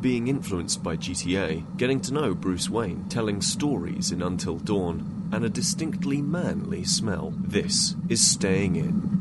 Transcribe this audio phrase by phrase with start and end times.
[0.00, 5.44] being influenced by GTA, getting to know Bruce Wayne, telling stories in Until Dawn, and
[5.44, 7.32] a distinctly manly smell.
[7.36, 9.18] This is Staying In.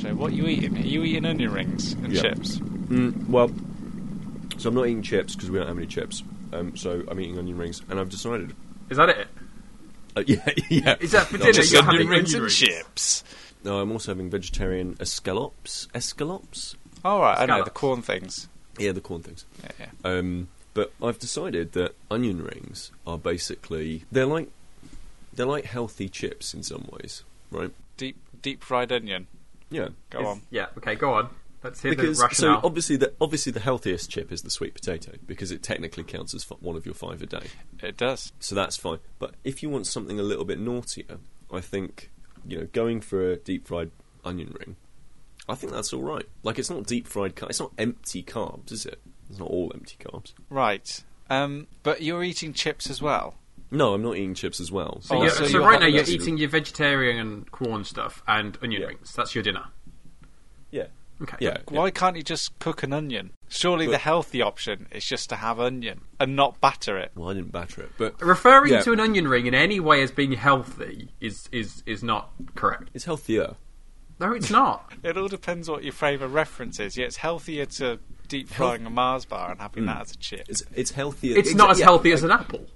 [0.00, 0.76] So, what are you eating?
[0.76, 2.22] Are you eating onion rings and Yeah.
[2.22, 2.58] chips?
[2.58, 3.50] Mm, well,
[4.58, 6.22] so I'm not eating chips because we don't have any chips.
[6.52, 8.54] Um, so I'm eating onion rings, and I've decided.
[8.90, 9.28] Is that it?
[10.16, 10.96] Uh, yeah, yeah.
[11.00, 11.52] Is that for dinner?
[11.52, 13.22] just You're onion having rings and chips.
[13.64, 15.86] No, I'm also having vegetarian escalopes.
[15.88, 16.74] Escalopes?
[17.04, 18.48] All right, I know the corn things.
[18.78, 19.44] Yeah, the corn things.
[19.62, 20.10] Yeah, yeah.
[20.10, 24.48] Um, but I've decided that onion rings are basically they're like
[25.34, 27.70] they're like healthy chips in some ways, right?
[27.96, 29.26] Deep, deep fried onion.
[29.70, 30.42] Yeah, Go Is- on.
[30.50, 30.66] Yeah.
[30.78, 30.94] Okay.
[30.94, 31.28] Go on.
[31.64, 32.60] Let's hear because the so rationale.
[32.64, 36.44] obviously the obviously the healthiest chip is the sweet potato because it technically counts as
[36.50, 37.46] f- one of your five a day,
[37.80, 38.32] It does.
[38.40, 38.98] so that's fine.
[39.20, 41.18] But if you want something a little bit naughtier,
[41.52, 42.10] I think
[42.46, 43.90] you know going for a deep fried
[44.24, 44.76] onion ring.
[45.48, 46.26] I think that's all right.
[46.42, 47.34] Like it's not deep fried.
[47.36, 49.00] Car- it's not empty carbs, is it?
[49.28, 50.32] It's not all empty carbs.
[50.50, 51.02] Right.
[51.30, 53.34] Um, but you're eating chips as well.
[53.70, 54.98] No, I'm not eating chips as well.
[55.00, 58.58] so, Oh, you're- so so right now you're eating your vegetarian and corn stuff and
[58.62, 58.88] onion Yeah.
[58.88, 59.14] rings.
[59.14, 59.64] That's your dinner.
[60.70, 60.86] Yeah,
[61.22, 61.36] Okay.
[61.40, 61.58] yeah.
[61.68, 63.30] Why can't you just cook an onion?
[63.52, 67.12] Surely the healthy option is just to have onion and not batter it.
[67.14, 68.80] Well, I didn't batter it, but Referring Yeah.
[68.80, 72.90] to an onion ring in any way as being healthy is is is not correct.
[72.94, 73.56] it's healthier.
[74.18, 74.92] No, it's not.
[75.02, 76.96] It all depends what your favourite reference is.
[76.96, 79.88] Yeah, it's healthier to deep frying a Mars bar and having hmm.
[79.88, 80.46] that as a chip.
[80.48, 81.36] It's it's healthier.
[81.36, 82.66] It's not as yeah, healthy as an apple.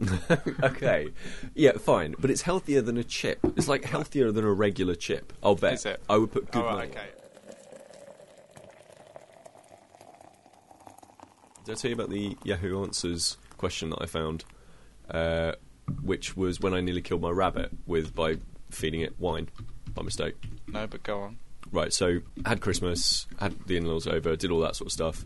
[0.62, 1.10] okay,
[1.54, 3.38] yeah, fine, but it's healthier than a chip.
[3.56, 5.32] It's like healthier than a regular chip.
[5.42, 5.74] I'll bet.
[5.74, 6.02] Is it?
[6.08, 6.90] I would put good All money.
[6.90, 7.08] okay.
[11.64, 14.44] Did I tell you about the Yahoo Answers question that I found,
[15.10, 15.52] uh,
[16.02, 18.36] which was when I nearly killed my rabbit with by
[18.70, 19.48] feeding it wine
[19.94, 20.34] by mistake.
[20.68, 21.38] No, but go on.
[21.72, 25.24] Right, so had Christmas, had the in-laws over, did all that sort of stuff,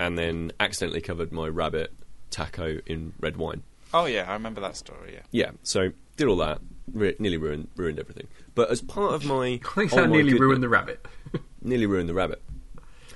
[0.00, 1.92] and then accidentally covered my rabbit
[2.30, 3.62] taco in red wine.
[3.92, 5.12] Oh yeah, I remember that story.
[5.14, 5.20] Yeah.
[5.30, 6.60] Yeah, so did all that,
[6.92, 8.26] re- nearly ruined ruined everything.
[8.54, 11.06] But as part of my, I think oh that my nearly goodness- ruined the rabbit.
[11.62, 12.42] nearly ruined the rabbit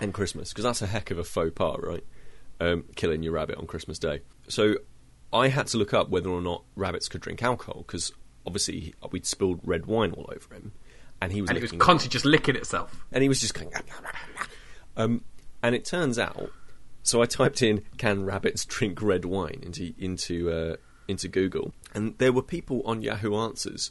[0.01, 2.05] and Christmas because that's a heck of a faux pas, right?
[2.63, 4.21] Um, killing your rabbit on Christmas Day.
[4.49, 4.77] So
[5.33, 8.13] I had to look up whether or not rabbits could drink alcohol because
[8.47, 10.71] obviously we'd spilled red wine all over him,
[11.21, 13.05] and he was and it was constantly just licking itself.
[13.11, 13.71] and he was just going.
[14.97, 15.25] Um,
[15.63, 16.51] and it turns out,
[17.03, 20.77] so I typed in "Can rabbits drink red wine?" into into uh,
[21.09, 23.91] into Google, and there were people on Yahoo Answers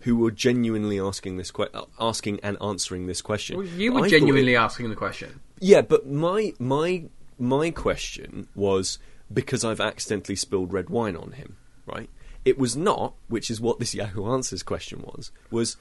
[0.00, 3.56] who were genuinely asking this que- asking and answering this question.
[3.56, 5.40] Well, you were thought genuinely it- asking the question.
[5.60, 7.04] yeah, but my my
[7.38, 8.98] my question was
[9.32, 11.56] because I've accidentally spilled red wine on him,
[11.86, 12.10] right?
[12.44, 15.76] It was not, which is what this Yahoo Answers question was, was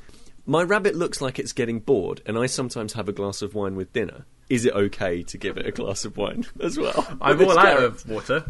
[0.45, 3.75] my rabbit looks like it's getting bored and I sometimes have a glass of wine
[3.75, 4.25] with dinner.
[4.49, 7.05] Is it okay to give it a glass of wine as well?
[7.21, 7.83] I'm all out carrot?
[7.83, 8.45] of water.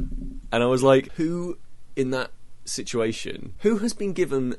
[0.52, 1.58] And I was like, who
[1.96, 2.32] in that
[2.66, 4.56] situation, who has been given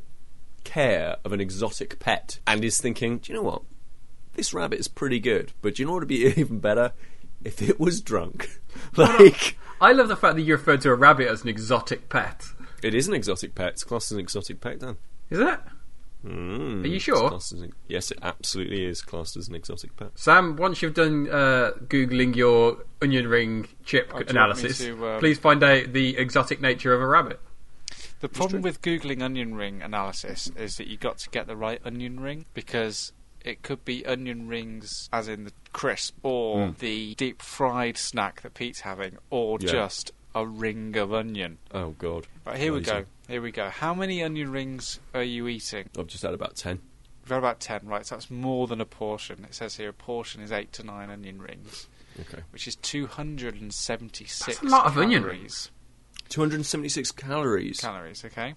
[0.64, 3.62] care of an exotic pet and is thinking, do you know what?
[4.34, 6.92] This rabbit is pretty good, but do you know what would be even better?
[7.42, 8.60] If it was drunk.
[8.96, 12.44] like, I love the fact that you referred to a rabbit as an exotic pet.
[12.82, 13.68] it is an exotic pet.
[13.74, 14.96] It's classed as an exotic pet, Dan.
[15.30, 15.58] Is it?
[16.24, 17.28] Mm, Are you it's sure?
[17.28, 20.12] classed as an- yes, it absolutely is classed as an exotic pet.
[20.14, 24.78] Sam, once you've done uh, googling your onion ring chip Oh, do you want analysis,
[24.78, 27.40] to, um, please find out the exotic nature of a rabbit.
[28.20, 31.78] The problem with googling onion ring analysis is that you got to get the right
[31.84, 33.12] onion ring because
[33.44, 38.54] it could be onion rings, as in the crisp, or the deep fried snack that
[38.54, 39.70] Pete's having, or Yeah.
[39.70, 41.58] just a ring of onion.
[41.72, 42.26] Oh, God.
[42.44, 43.04] Right, here we go.
[43.28, 43.68] Here we go.
[43.70, 45.88] How many onion rings are you eating?
[45.98, 46.80] I've just had about 10.
[47.22, 48.04] We've had about ten, right?
[48.04, 49.44] So that's more than a portion.
[49.44, 51.88] It says here a portion is eight to nine onion rings,
[52.20, 52.42] Okay.
[52.50, 54.58] which is two hundred and seventy-six.
[54.58, 55.70] That's a lot of onion rings.
[56.28, 57.80] 276 calories.
[57.80, 58.54] calories, okay?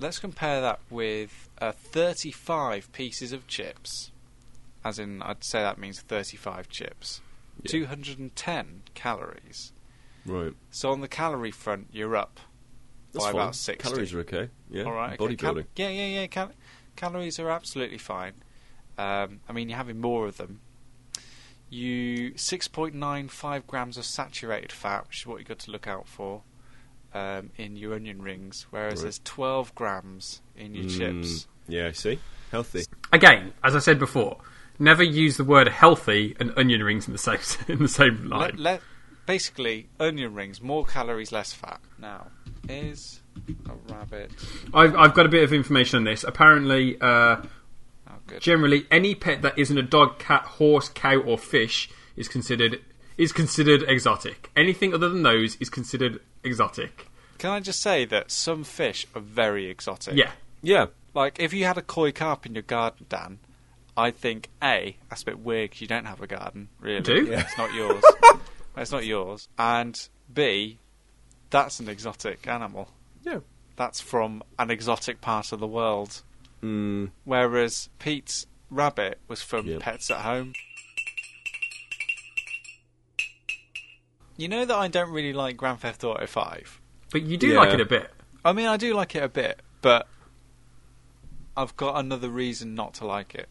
[0.00, 4.09] Let's compare that with uh, 35 pieces of chips.
[4.84, 7.20] As in, I'd say that means 35 chips.
[7.62, 7.70] Yeah.
[7.72, 9.72] 210 calories.
[10.26, 10.54] right.
[10.70, 12.40] So on the calorie front, you're up
[13.12, 13.40] That's by fine.
[13.42, 13.82] about 60.
[13.88, 14.48] Calories are okay.
[14.70, 14.84] Yeah.
[14.84, 15.34] All right, okay.
[15.36, 15.38] Bodybuilding.
[15.38, 16.26] Cal- yeah, yeah, yeah.
[16.28, 16.52] Cal-
[16.96, 18.32] calories are absolutely fine.
[18.96, 20.60] Um, I mean, you're having more of them.
[21.68, 26.42] You 6.95 grams of saturated fat, which is what you've got to look out for
[27.14, 29.02] um, in your onion rings, whereas Right.
[29.04, 31.46] there's 12 grams in your Mm, chips.
[31.68, 32.18] Yeah, I see?
[32.50, 32.84] Healthy.
[33.12, 34.38] Again, as I said before,
[34.80, 37.38] never use the word healthy and onion rings in the same
[37.68, 38.40] in the same line.
[38.40, 38.82] Let, let,
[39.26, 41.80] basically, onion rings, more calories, less fat.
[41.98, 42.28] Now,
[42.68, 43.20] is
[43.68, 44.32] a rabbit.
[44.74, 46.24] I've, I've got a bit of information on this.
[46.24, 47.42] Apparently, uh,
[48.32, 48.38] Oh.
[48.38, 52.80] Generally, any pet that isn't a dog, cat, horse, cow, or fish is considered
[53.16, 54.50] is considered exotic.
[54.56, 57.06] Anything other than those is considered exotic.
[57.38, 60.14] Can I just say that some fish are very exotic?
[60.14, 60.30] Yeah.
[60.62, 60.86] Yeah.
[61.12, 63.38] Like, if you had a koi carp in your garden, Dan,
[64.00, 67.00] I'd think, A, that's a bit weird because you don't have a garden, really.
[67.00, 67.24] Do?
[67.24, 67.40] Yeah.
[67.40, 68.02] It's not yours.
[68.76, 69.48] it's not yours.
[69.58, 70.78] And B,
[71.50, 72.88] that's an exotic animal.
[73.22, 73.40] Yeah.
[73.76, 76.22] That's from an exotic part of the world.
[76.62, 79.80] Mm, Whereas Pete's rabbit was from Yep.
[79.80, 80.52] Pets at Home.
[84.36, 86.80] You know that I don't really like Grand Theft Auto 5.
[87.12, 87.58] But you do Yeah.
[87.58, 88.10] like it a bit.
[88.44, 90.06] I mean, I do like it a bit, but
[91.56, 93.48] I've got another reason not to like it.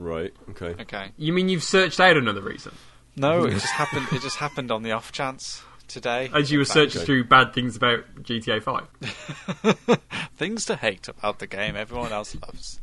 [0.00, 0.32] Right.
[0.50, 0.74] Okay.
[0.82, 1.12] Okay.
[1.16, 2.72] You mean you've searched out another reason?
[3.16, 4.06] No, it just happened.
[4.12, 6.30] It just happened on the off chance today.
[6.32, 7.06] As you were In searching okay.
[7.06, 9.98] through bad things about GTA 5.
[10.36, 12.80] things to hate about the game everyone else loves.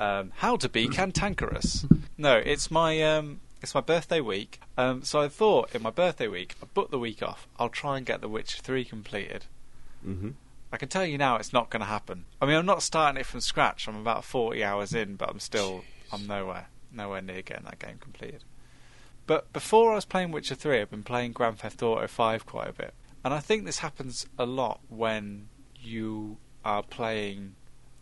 [0.00, 1.84] Um, how to be cantankerous.
[2.16, 4.60] No, it's my um, it's my birthday week.
[4.76, 7.46] Um, so I thought in my birthday week, I booked the week off.
[7.58, 9.46] I'll try and get The Witcher three completed.
[10.02, 10.30] hmm
[10.70, 12.26] I can tell you now, it's not going to happen.
[12.42, 13.88] I mean, I'm not starting it from scratch.
[13.88, 15.82] I'm about 40 hours in, but I'm still
[16.12, 18.44] I'm nowhere nowhere near getting that game completed.
[19.26, 22.68] But before I was playing Witcher 3, I've been playing Grand Theft Auto 5 quite
[22.68, 22.94] a bit.
[23.24, 27.54] And I think this happens a lot when you are playing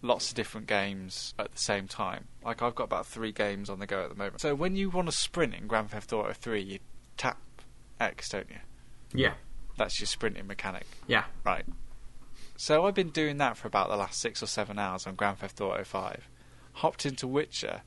[0.02, 2.26] lots of different games at the same time.
[2.44, 4.40] Like I've got about 3 games on the go at the moment.
[4.40, 6.78] So when you want to sprint in Grand Theft Auto 3, you
[7.16, 7.40] tap
[7.98, 8.58] X, don't you?
[9.12, 9.34] Yeah.
[9.76, 10.86] That's your sprinting mechanic.
[11.08, 11.24] Yeah.
[11.44, 11.64] Right.
[12.56, 15.38] So I've been doing that for about the last six or seven hours on Grand
[15.38, 16.28] Theft Auto 5.
[16.74, 17.82] Hopped into Witcher,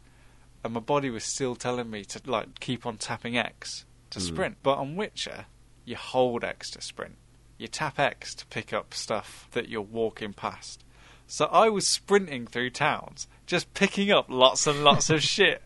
[0.63, 4.21] and my body was still telling me to like keep on tapping X to Mm.
[4.27, 4.57] sprint.
[4.63, 5.45] But on Witcher,
[5.85, 7.15] you hold X to sprint.
[7.57, 10.83] You tap X to pick up stuff that you're walking past.
[11.27, 15.61] So I was sprinting through towns, just picking up lots and lots of shit.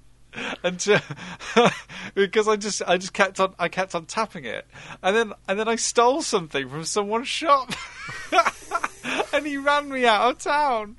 [0.64, 1.00] Until
[2.16, 4.66] because I just I just kept on I kept on tapping it,
[5.04, 7.72] and then and then I stole something from someone's shop,
[9.34, 10.98] and he ran me out of town.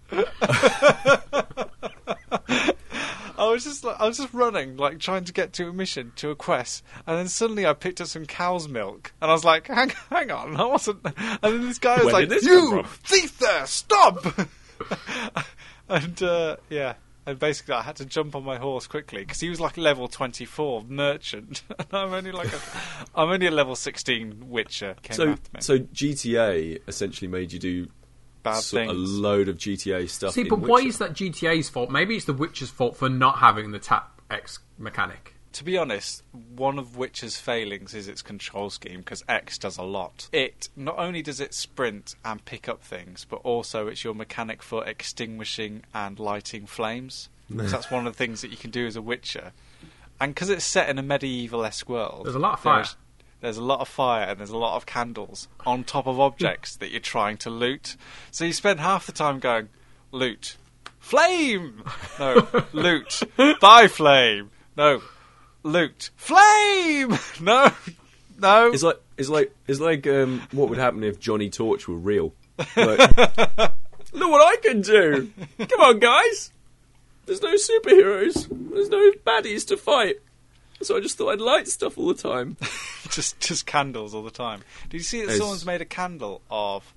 [3.44, 6.12] I was just like I was just running, like trying to get to a mission,
[6.16, 9.44] to a quest, and then suddenly I picked up some cow's milk, and I was
[9.44, 13.38] like, "Hang, hang on, I wasn't." And then this guy was Where like, "You thief
[13.38, 14.24] there, stop!"
[15.88, 16.94] and uh, yeah,
[17.26, 20.08] and basically I had to jump on my horse quickly because he was like level
[20.08, 22.58] twenty four merchant, and I'm only like a,
[23.14, 24.96] I'm only a level sixteen witcher.
[25.02, 25.60] Came So, after me.
[25.60, 27.86] so GTA essentially made you do
[28.44, 30.34] bad so- a load of GTA stuff.
[30.34, 31.90] See, in but why is that GTA's fault?
[31.90, 35.32] Maybe it's the Witcher's fault for not having the tap X mechanic.
[35.54, 36.22] To be honest,
[36.56, 40.28] one of Witcher's failings is its control scheme because X does a lot.
[40.32, 44.62] It not only does it sprint and pick up things, but also it's your mechanic
[44.62, 47.28] for extinguishing and lighting flames.
[47.56, 49.52] 'Cause that's one of the things that you can do as a Witcher.
[50.20, 52.76] And because it's set in a medieval-esque world, There's a lot of fire.
[52.78, 52.96] There's,
[53.40, 56.76] there's a lot of fire and there's a lot of candles on top of objects
[56.76, 57.96] that you're trying to loot.
[58.30, 59.68] So you spend half the time going,
[60.12, 60.56] loot,
[60.98, 61.84] flame,
[62.18, 63.22] no, loot,
[63.60, 65.02] buy flame, no,
[65.62, 67.70] loot, flame, no,
[68.38, 68.72] no.
[68.72, 72.32] It's like it's like it's like um, what would happen if Johnny Torch were real.
[72.76, 73.16] Like,
[74.14, 75.32] Look what I can do!
[75.58, 76.52] Come on, guys!
[77.26, 78.46] There's no superheroes.
[78.72, 80.16] There's no baddies to fight.
[80.84, 82.56] So I just thought I'd light stuff all the time.
[83.10, 84.60] just just candles all the time.
[84.90, 86.94] Did you see that It's- someone's made a candle of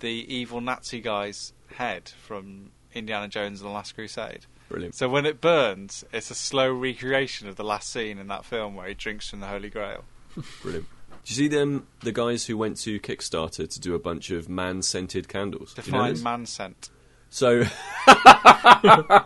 [0.00, 4.46] the evil Nazi guy's head from Indiana Jones and the Last Crusade?
[4.68, 4.94] Brilliant.
[4.94, 8.74] So when it burns, it's a slow recreation of the last scene in that film
[8.74, 10.04] where he drinks from the Holy Grail.
[10.62, 10.86] Brilliant.
[11.24, 11.86] Do you see them?
[12.00, 15.74] The guys who went to Kickstarter to do a bunch of man-scented candles.
[15.74, 16.22] Do you know Define this?
[16.22, 16.90] man scent.
[17.30, 17.64] So,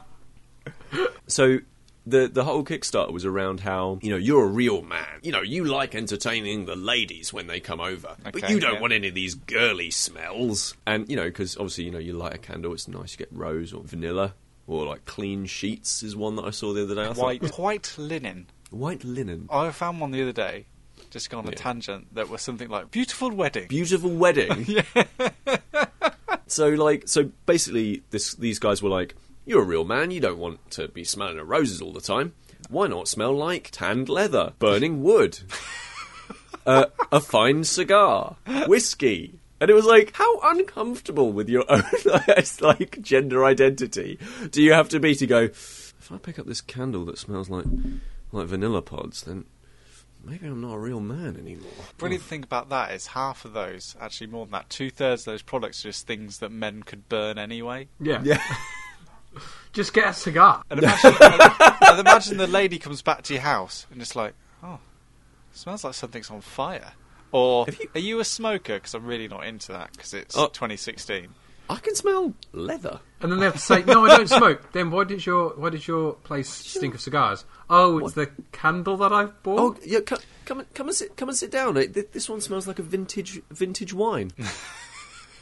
[1.26, 1.59] so
[2.06, 5.06] the the whole Kickstarter was around how you know you're a real man.
[5.22, 8.80] You know you like entertaining the ladies when they come over, but you don't yeah.
[8.80, 10.75] want any of these girly smells.
[10.86, 13.12] And you know because obviously you know you light a candle, it's nice.
[13.12, 14.34] You get rose or vanilla
[14.68, 17.02] or like clean sheets is one that I saw the other day.
[17.06, 18.46] I thought, White white linen.
[18.70, 20.66] white linen, I found one the other day.
[21.10, 21.56] Just gone on a Yeah.
[21.56, 23.68] tangent that was something like beautiful wedding.
[23.68, 24.64] beautiful wedding.
[24.68, 24.82] yeah.
[26.46, 29.14] so like so basically this these guys were like
[29.47, 32.35] you're a real man you don't want to be smelling of roses all the time.
[32.69, 35.41] Why not smell like tanned leather burning wood?
[36.67, 39.38] Uh, a fine cigar whiskey.
[39.61, 41.85] And it was like how uncomfortable with your own
[42.61, 44.19] like gender identity.
[44.50, 45.49] Do you have to be to go
[46.07, 47.65] if i pick up this candle that smells like
[48.31, 49.45] like vanilla pods then
[50.25, 51.71] maybe i'm not a real man anymore.
[51.99, 55.33] Brilliant thing about that is half of those, actually more than that, two thirds of
[55.33, 57.88] those products are just things that men could burn anyway.
[58.00, 58.23] Yeah.
[58.25, 58.43] yeah
[59.73, 60.62] Just get a cigar.
[60.71, 61.43] And imagine, and,
[61.83, 64.78] and imagine the lady comes back to your house and it's like, oh,
[65.52, 66.93] smells like something's on fire.
[67.33, 68.75] Or you- are you a smoker?
[68.75, 70.49] Because I'm really not into that because it's uh, Oh.
[70.49, 71.28] 2016.
[71.69, 73.00] I can smell leather.
[73.21, 75.71] And then they have to say, "No, I don't smoke." Then why did your why
[75.71, 77.45] did your place stink of cigars?
[77.69, 79.59] Oh, it's the candle that I've bought.
[79.59, 81.75] Oh, yeah, come, come, and- come and sit, come and sit down.
[81.75, 84.31] This one smells like a vintage, vintage wine.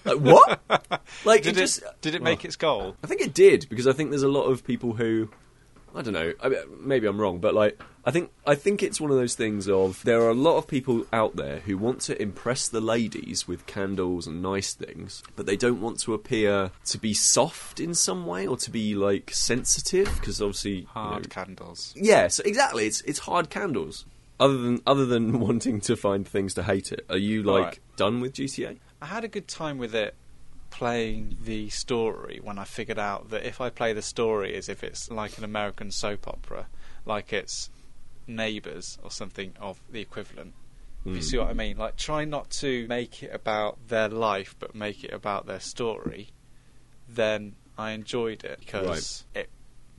[0.05, 0.61] like what?
[1.25, 1.83] Like Did it it, just?
[2.01, 2.25] did it oh.
[2.25, 2.97] make its goal?
[3.03, 5.29] I think it did because I think there's a lot of people who,
[5.95, 9.01] I don't know, I mean, maybe I'm wrong, but like I think I think it's
[9.01, 12.01] one of those things of there are a lot of people out there who want
[12.03, 16.71] to impress the ladies with candles and nice things, but they don't want to appear
[16.87, 21.25] to be soft in some way or to be like sensitive because obviously you Hard
[21.25, 21.95] know, candles.
[21.97, 22.87] Yes, exactly.
[22.87, 24.05] It's it's hard candles.
[24.41, 27.79] Other than other than wanting to find things to hate it, are you like Right.
[27.97, 28.79] done with GTA?
[29.05, 30.15] I had a good time with it
[30.71, 34.83] playing the story when I figured out that if I play the story as if
[34.83, 36.69] it's like an American soap opera,
[37.05, 37.69] like it's
[38.27, 40.55] Neighbours or something of the equivalent.
[41.05, 41.43] If you see hmm.
[41.43, 41.77] what I mean?
[41.77, 46.31] Like, try not to make it about their life, but make it about their story.
[47.07, 49.51] Then I enjoyed it because it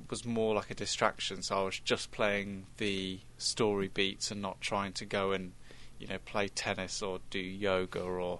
[0.10, 1.44] was more like a distraction.
[1.44, 5.52] So I was just playing the story beats and not trying to go and,
[6.00, 8.40] you know, play tennis or do yoga or,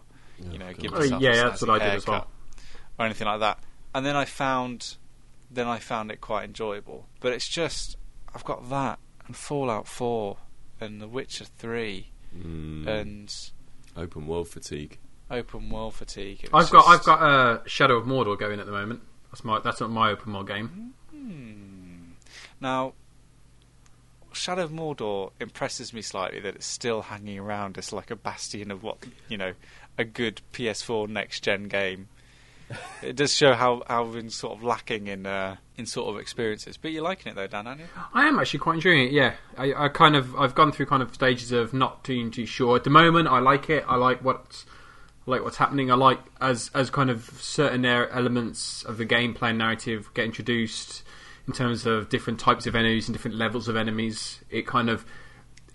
[0.52, 2.28] you know, give myself yeah, a that's snazzy what I did as well.
[3.00, 3.60] or anything like that.
[3.94, 4.98] And then I found,
[5.50, 7.08] then I found it quite enjoyable.
[7.20, 7.98] But it's just,
[8.34, 10.38] I've got that and Fallout Four
[10.80, 13.34] and The Witcher Three Mm, and
[13.96, 14.98] open world fatigue.
[15.32, 16.42] open world fatigue.
[16.48, 19.00] I've was got I've got uh, Shadow of Mordor going at the moment.
[19.32, 20.94] That's my that's not my open world game.
[21.12, 22.12] Hmm.
[22.60, 22.94] Now,
[24.34, 28.70] Shadow of Mordor impresses me slightly that it's still hanging around as like a bastion
[28.70, 28.98] of what
[29.30, 29.54] you know,
[29.98, 32.10] a good PS4 next gen game.
[33.04, 36.78] it does show how how been sort of lacking in uh, in sort of experiences.
[36.78, 37.88] But you're liking it though, Dan, aren't you?
[38.14, 39.12] I am actually quite enjoying it.
[39.12, 42.46] Yeah, I, I kind of I've gone through kind of stages of not being too
[42.46, 42.76] sure.
[42.76, 43.84] At the moment, I like it.
[43.88, 44.66] I like what's
[45.26, 45.92] like what's happening.
[45.92, 51.04] I like as as kind of certain er- elements of the gameplay narrative get introduced
[51.48, 54.40] in terms of different types of enemies and different levels of enemies.
[54.50, 55.06] It kind of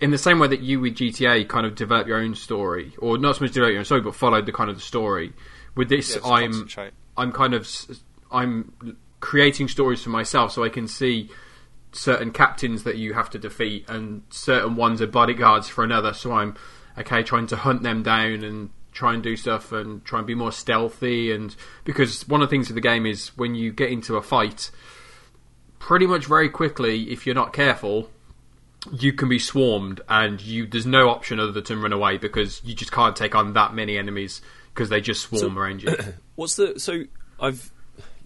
[0.01, 3.17] in the same way that you with GTA kind of develop your own story, or
[3.17, 5.33] not so much develop your own story, but follow the kind of the story.
[5.75, 6.67] With this, Yeah, I'm.
[7.17, 7.69] I'm kind of
[8.31, 11.29] I'm creating stories for myself, so I can see
[11.91, 16.13] certain captains that you have to defeat, and certain ones are bodyguards for another.
[16.13, 16.55] So I'm
[16.97, 20.35] okay trying to hunt them down and try and do stuff and try and be
[20.35, 21.31] more stealthy.
[21.31, 24.21] And because one of the things with the game is when you get into a
[24.21, 24.71] fight,
[25.79, 28.09] pretty much very quickly, if you're not careful,
[28.91, 32.61] you can be swarmed, and you there's no option other than to run away because
[32.63, 34.41] you just can't take on that many enemies
[34.73, 35.95] because they just swarm So- around you.
[36.35, 37.03] What's the so
[37.39, 37.71] I've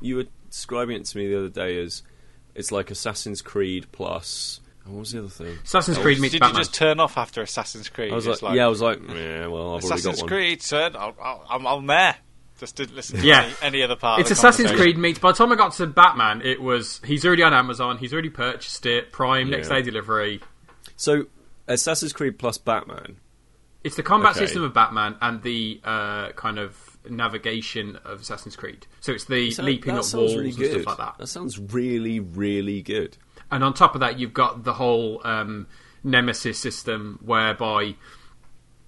[0.01, 2.03] you were describing it to me the other day as
[2.53, 4.61] it's like Assassin's Creed plus.
[4.87, 5.57] oh, What was the other thing?
[5.63, 6.55] Assassin's oh, Creed meets Did Batman.
[6.59, 8.13] you just turn off after Assassin's Creed?
[8.13, 10.23] I was It's like, yeah, I was like, mm, yeah, well, I've Assassin's already got
[10.23, 10.29] one.
[10.29, 10.95] Creed, son.
[10.95, 12.15] I'll, I'll, I'm, I'm there.
[12.59, 13.43] Just didn't listen to Yeah.
[13.43, 14.21] any, any other part.
[14.21, 14.71] It's of the Assassin's.
[14.71, 15.19] Creed meets.
[15.19, 17.97] By the time I got to Batman, it was he's already on Amazon.
[17.97, 19.11] He's already purchased it.
[19.11, 20.41] Prime next day delivery.
[20.95, 21.25] So
[21.67, 23.17] Assassin's Creed plus Batman.
[23.83, 24.45] It's the combat Okay.
[24.45, 28.87] system of Batman and the uh, kind of navigation of Assassin's Creed.
[29.01, 30.71] So it's the So leaping that up walls really and good.
[30.81, 31.15] stuff like that.
[31.19, 33.17] That sounds really, really good.
[33.51, 35.67] And on top of that, you've got the whole um,
[36.03, 37.95] nemesis system whereby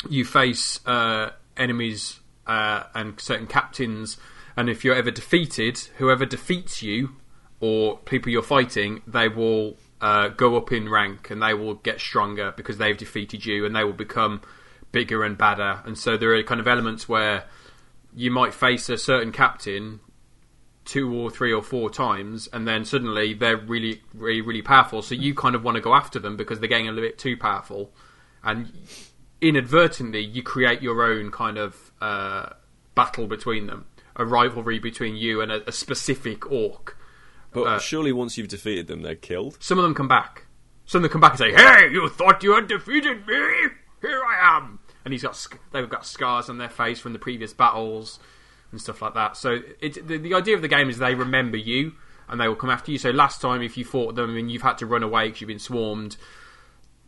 [0.10, 4.18] you face uh, enemies uh, and certain captains,
[4.56, 7.16] and if you're ever defeated, whoever defeats you
[7.60, 12.00] or people you're fighting, they will uh, go up in rank and they will get
[12.00, 14.42] stronger because they've defeated you, and they will become
[14.92, 15.82] bigger and badder.
[15.86, 17.46] And so there are kind of elements where
[18.16, 20.00] you might face a certain captain
[20.86, 25.02] two or three or four times, and then suddenly they're really, really, really powerful.
[25.02, 27.18] So you kind of want to go after them because they're getting a little bit
[27.18, 27.92] too powerful,
[28.42, 28.72] and
[29.42, 32.50] inadvertently you create your own kind of uh,
[32.96, 33.86] battle between them,
[34.16, 36.98] a rivalry between you and a, a specific orc.
[37.52, 39.58] But Uh, surely once you've defeated them, they're killed.
[39.60, 40.46] Some of them come back.
[40.86, 43.36] Some of them come back and say, "Hey, you thought you had defeated me?
[44.02, 47.54] Here I am." And he's got they've got scars on their face from the previous
[47.54, 48.20] battles
[48.72, 49.38] and stuff like that.
[49.38, 51.94] So it, the, the idea of the game is they remember you
[52.28, 52.98] and they will come after you.
[52.98, 55.48] So last time, if you fought them and you've had to run away because you've
[55.48, 56.18] been swarmed,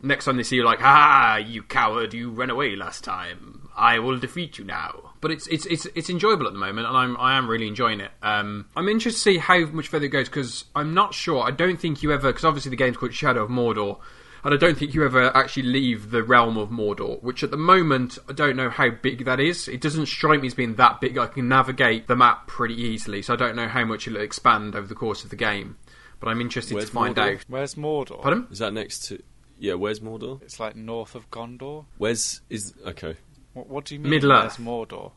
[0.02, 2.14] next time they see you, like, "Ah, you coward!
[2.14, 3.68] You ran away last time.
[3.76, 6.96] I will defeat you now." But it's it's it's it's enjoyable at the moment, and
[6.96, 8.10] I'm I am really enjoying it.
[8.22, 11.42] Um, I'm interested to see how much further it goes because I'm not sure.
[11.42, 13.98] I don't think you ever because obviously the game's called Shadow of Mordor.
[14.42, 17.58] and I don't think you ever actually leave the realm of Mordor, which at the
[17.58, 19.68] moment I don't know how big that is.
[19.68, 21.18] It doesn't strike me as being that big.
[21.18, 24.74] I can navigate the map pretty easily, so I don't know how much it'll expand
[24.74, 25.76] over the course of the game.
[26.18, 27.34] But I'm interested Where's to find Mordor?
[27.34, 27.44] out.
[27.48, 28.22] Where's Mordor?
[28.22, 28.46] Pardon?
[28.50, 29.22] Is that next to?
[29.60, 30.40] Yeah, where's Mordor?
[30.42, 31.84] It's like north of Gondor.
[31.98, 33.16] Where's is okay?
[33.52, 34.10] What, what do you mean?
[34.10, 34.58] Middle Where's Earth.
[34.58, 35.12] Mordor?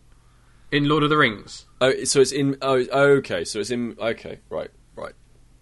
[0.71, 2.57] In Lord of the Rings, Oh, so it's in.
[2.61, 3.45] Oh, okay.
[3.45, 3.95] So it's in.
[3.99, 4.69] Okay, right,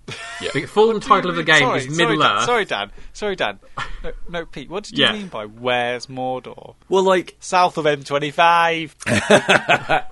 [0.08, 0.54] right.
[0.54, 2.44] the full title of the game sorry, is Middle Dan, Earth.
[2.46, 2.92] Sorry, Dan.
[3.14, 3.60] Sorry, Dan.
[4.04, 4.70] No, no, Pete.
[4.70, 5.14] What did you Yeah.
[5.14, 6.76] mean by "Where's Mordor"?
[6.90, 8.96] Well, like, South of M25.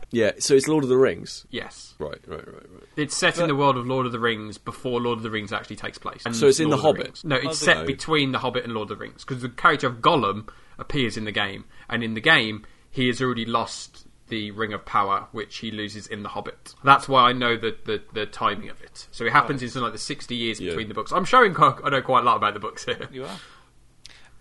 [0.12, 0.32] yeah.
[0.40, 1.46] So it's Lord of the Rings.
[1.50, 2.84] Yes, Right, right, right, right.
[2.96, 5.52] it's set in the world of Lord of the Rings before Lord of the Rings
[5.52, 6.22] actually takes place.
[6.26, 7.06] And So it's in Lord The of Hobbit?
[7.08, 7.24] Rings.
[7.26, 7.86] No, it's Oh, set no.
[7.86, 11.26] between The Hobbit and Lord of the Rings because the character of Gollum appears in
[11.26, 15.58] the game, and in the game he has already lost the Ring of Power, which
[15.58, 16.74] he loses in The Hobbit.
[16.84, 19.08] That's why I know the the, the timing of it.
[19.12, 20.70] So it happens in something like the sixty years Yeah.
[20.70, 21.12] between the books.
[21.12, 23.10] I'm showing quite- I know quite a lot about the books here.
[23.12, 23.40] You are.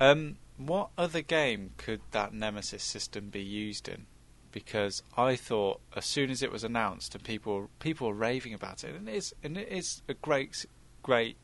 [0.00, 4.07] Um, what other game could that Nemesis system be used in?
[4.52, 8.85] Because I thought as soon as it was announced and people people were raving about
[8.85, 10.64] it, and it is and it is a great
[11.02, 11.37] great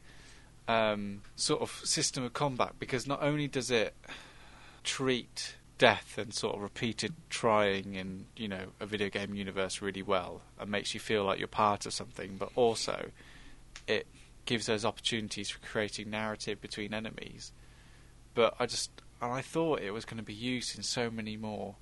[0.69, 3.95] um, sort of system of combat because not only does it
[4.83, 10.03] treat death and sort of repeated trying in you know a video game universe really
[10.03, 13.11] well and makes you feel like you're part of something, but also
[13.89, 14.07] it
[14.47, 17.51] gives those opportunities for creating narrative between enemies.
[18.35, 18.91] But I just
[19.21, 21.77] and I thought it was going to be used in so many more,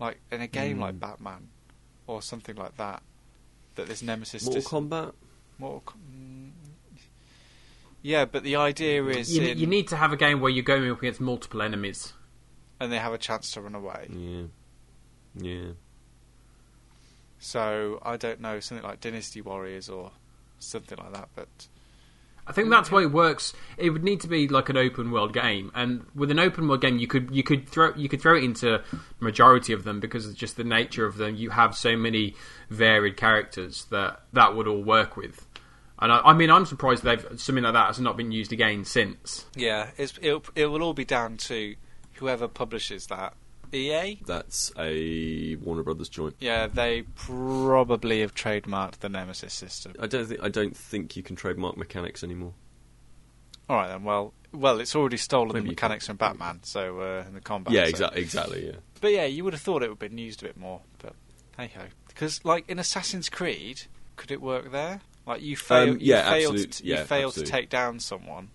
[0.00, 0.80] like in a game Mm.
[0.80, 1.48] like Batman
[2.06, 3.02] or something like that.
[3.74, 5.12] That this nemesis Mortal just Kombat.
[5.58, 6.50] Mortal Com- mm,
[8.02, 10.62] yeah, but the idea is You, in, you need to have a game where you're
[10.64, 12.12] going up against multiple enemies.
[12.80, 14.08] And they have a chance to run away.
[14.10, 14.42] Yeah,
[15.34, 15.72] yeah.
[17.38, 20.10] So I don't know something like Dynasty Warriors or
[20.58, 21.28] something like that.
[21.34, 21.68] But
[22.46, 23.52] I think that's why it works.
[23.76, 26.80] It would need to be like an open world game, and with an open world
[26.80, 28.82] game, you could you could throw you could throw it into
[29.20, 31.36] majority of them because of just the nature of them.
[31.36, 32.34] You have so many
[32.70, 35.46] varied characters that that would all work with.
[36.00, 38.84] And I, I mean, I'm surprised they've something like that has not been used again
[38.84, 39.46] since.
[39.54, 41.74] yeah, it's, it it will all be down to
[42.18, 43.34] whoever publishes that.
[43.72, 44.18] EA.
[44.24, 46.36] That's a Warner Brothers joint.
[46.40, 49.92] Yeah, they probably have trademarked the Nemesis system.
[50.00, 50.42] I don't think.
[50.42, 52.54] I don't think you can trademark mechanics anymore.
[53.68, 54.04] All right then.
[54.04, 57.74] Well, well, it's already stolen Maybe the mechanics from Batman, so uh, in the combat.
[57.74, 58.22] yeah, so- exactly.
[58.22, 58.66] Exactly.
[58.68, 58.76] Yeah.
[59.02, 60.80] But yeah, you would have thought it would have been used a bit more.
[61.02, 61.12] But
[61.58, 63.82] hey ho, because like in Assassin's Creed,
[64.16, 65.02] could it work there?
[65.26, 67.44] Like you fail, Um, yeah, you fail, absolute- to, you yeah, fail absolutely.
[67.44, 68.48] to take down someone,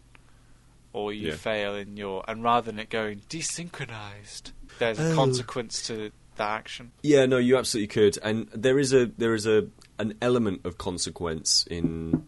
[0.94, 1.36] or you Yeah.
[1.36, 5.16] fail in your, and rather than it going desynchronized, there's a Oh.
[5.16, 6.92] consequence to that action.
[7.04, 9.68] Yeah, no, you absolutely could, and there is a there is a
[10.00, 12.24] an element of consequence in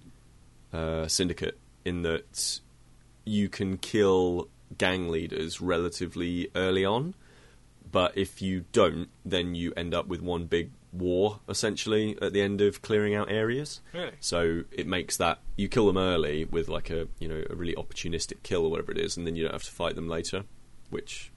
[0.74, 2.60] uh, Syndicate in that
[3.26, 7.16] you can kill gang leaders relatively early on,
[7.92, 12.42] but if you don't, then you end up with one big war essentially at the
[12.42, 13.82] end of clearing out areas.
[13.94, 14.12] Really?
[14.20, 17.76] So it makes that you kill them early with like a you know a really
[17.76, 20.44] opportunistic kill or whatever it is, and then you don't have to fight them later,
[20.90, 21.32] which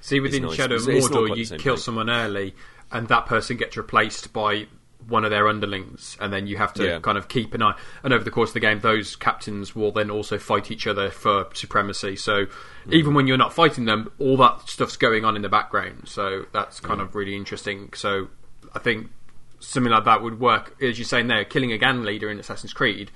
[0.00, 0.54] See, within nice.
[0.54, 1.82] Shadow of It's- it's not Mordor, you kill thing.
[1.82, 2.54] someone early,
[2.90, 4.66] and that person gets replaced by
[5.06, 6.98] one of their underlings, and then you have to Yeah.
[6.98, 7.74] kind of keep an eye.
[8.02, 11.10] And over the course of the game, those captains will then also fight each other
[11.10, 12.16] for supremacy.
[12.16, 12.46] So
[12.86, 12.92] Mm.
[12.92, 16.04] even when you're not fighting them, all that stuff's going on in the background.
[16.08, 17.04] So that's kind Mm.
[17.04, 17.90] of really interesting.
[17.94, 18.28] So
[18.74, 19.08] I think
[19.60, 20.76] something like that would work.
[20.82, 23.10] As you're saying there, killing a gang leader in Assassin's Creed.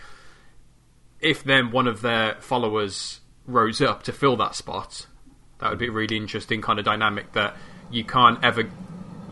[1.20, 5.06] If then one of their followers rose up to fill that spot,
[5.58, 7.56] that would be a really interesting kind of dynamic that
[7.90, 8.70] you can't ever.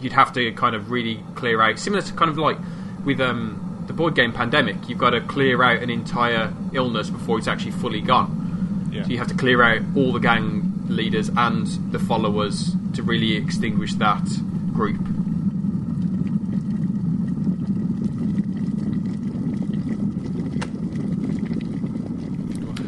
[0.01, 2.59] You'd have to kind of really clear out, similar to kind of like
[3.05, 4.89] with um, the board game Pandemic.
[4.89, 8.91] You've got to clear out an entire illness before it's actually fully gone.
[8.93, 9.05] Yeah.
[9.05, 13.37] So you have to clear out all the gang leaders and the followers to really
[13.37, 14.25] extinguish that
[14.73, 15.01] group.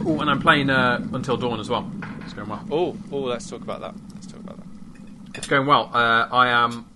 [0.08, 1.90] Oh, and I'm playing uh, Until Dawn as well.
[2.22, 2.64] It's going well.
[2.70, 3.94] Oh, oh, let's talk about that.
[4.14, 4.66] Let's talk about that.
[5.34, 5.90] It's going well.
[5.92, 6.88] Uh, I am.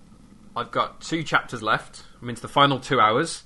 [0.56, 2.04] I've got two chapters left.
[2.22, 3.42] I'm into the final two hours.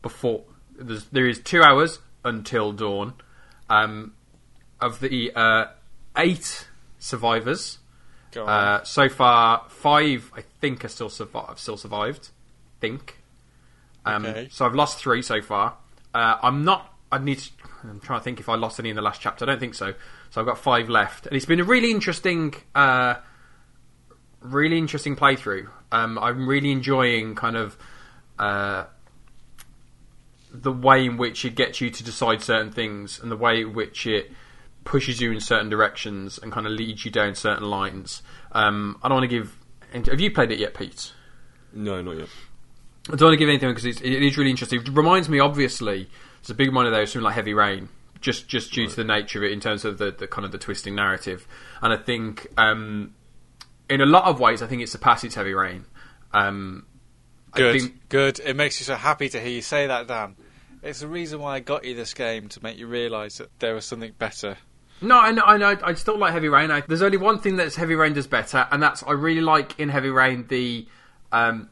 [0.00, 0.44] Before
[0.78, 3.14] there's, there is two hours until dawn.
[3.68, 4.12] Um,
[4.80, 5.66] of the uh,
[6.16, 6.68] eight
[7.00, 7.78] survivors,
[8.36, 11.58] uh, so far five I think are still survived.
[11.58, 12.28] Still survived.
[12.80, 13.18] Think.
[14.04, 14.48] Um, Okay.
[14.52, 15.78] So I've lost three so far.
[16.14, 16.94] Uh, I'm not.
[17.10, 17.38] I need.
[17.38, 17.50] To,
[17.90, 19.44] I'm trying to think if I lost any in the last chapter.
[19.44, 19.94] I don't think so.
[20.30, 22.54] So I've got five left, and it's been a really interesting.
[22.74, 23.16] Uh,
[24.44, 25.68] really interesting playthrough.
[25.90, 27.76] Um, I'm really enjoying kind of
[28.38, 28.84] uh,
[30.52, 33.72] the way in which it gets you to decide certain things and the way in
[33.72, 34.30] which it
[34.84, 38.22] pushes you in certain directions and kind of leads you down certain lines.
[38.52, 39.56] Um, I don't want to give.
[39.92, 41.12] Have you played it yet, Pete?
[41.72, 42.28] No, not yet.
[43.08, 44.80] I don't want to give anything because it's, it is really interesting.
[44.80, 46.08] It reminds me, obviously,
[46.44, 47.88] it's a big one of those, something like Heavy Rain,
[48.20, 50.52] just just due to the nature of it in terms of the, the kind of
[50.52, 51.48] the twisting narrative.
[51.80, 53.14] And I think, um,
[53.88, 55.86] in a lot of ways, I think it surpasses Heavy Rain.
[56.34, 56.84] Um,
[57.52, 58.40] Good, think- good.
[58.40, 60.36] It makes you so happy to hear you say that, Dan.
[60.82, 63.74] It's the reason why I got you this game to make you realise that there
[63.74, 64.58] was something better.
[65.00, 65.78] No, I know, I know.
[65.82, 66.70] I still like Heavy Rain.
[66.70, 69.80] I, there's only one thing that's Heavy Rain does better, and that's I really like
[69.80, 70.86] in Heavy Rain the
[71.32, 71.70] um,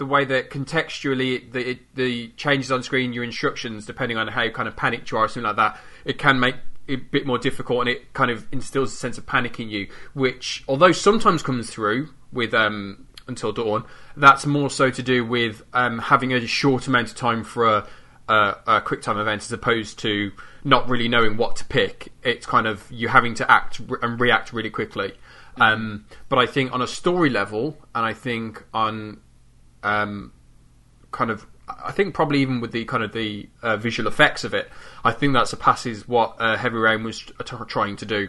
[0.00, 4.48] the way that contextually the it, the changes on screen, your instructions, depending on how
[4.48, 6.56] kind of panicked you are, or something like that, it can make
[6.88, 9.68] it a bit more difficult, and it kind of instills a sense of panic in
[9.68, 13.84] you, which although sometimes comes through with um, Until Dawn,
[14.16, 17.86] that's more so to do with um, having a short amount of time for a
[18.26, 20.32] a, a quick time event as opposed to
[20.64, 22.10] not really knowing what to pick.
[22.22, 25.12] It's kind of you having to act and react really quickly.
[25.56, 29.20] Um, but I think on a story level, and I think on
[29.82, 30.32] um,
[31.12, 34.54] kind of, I think probably even with the kind of the uh, visual effects of
[34.54, 34.68] it,
[35.04, 38.28] I think that surpasses what uh, Heavy Rain was t- trying to do.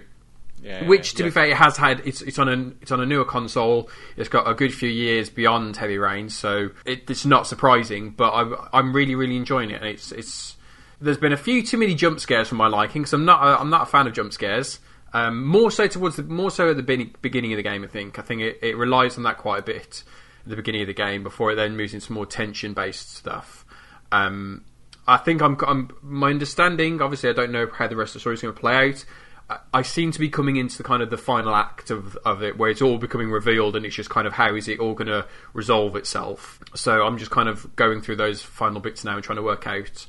[0.63, 1.29] Yeah, Which, to yeah.
[1.29, 2.01] be fair, it has had.
[2.05, 3.89] It's, it's on a it's on a newer console.
[4.15, 8.11] It's got a good few years beyond Heavy Rain, so it, it's not surprising.
[8.11, 10.57] But I, I'm really really enjoying it, and it's it's.
[10.99, 13.59] There's been a few too many jump scares for my liking, because I'm not a,
[13.59, 14.79] I'm not a fan of jump scares.
[15.13, 17.83] Um, more so towards the more so at the beginning, beginning of the game.
[17.83, 20.03] I think I think it, it relies on that quite a bit
[20.45, 23.65] the beginning of the game before it then moves into more tension based stuff.
[24.11, 24.65] Um,
[25.07, 27.01] I think I'm, I'm my understanding.
[27.01, 29.05] Obviously, I don't know how the rest of the story is going to play out.
[29.49, 32.43] I, I seem to be coming into the kind of the final act of of
[32.43, 34.93] it, where it's all becoming revealed, and it's just kind of how is it all
[34.93, 36.59] going to resolve itself.
[36.75, 39.67] So I'm just kind of going through those final bits now and trying to work
[39.67, 40.05] out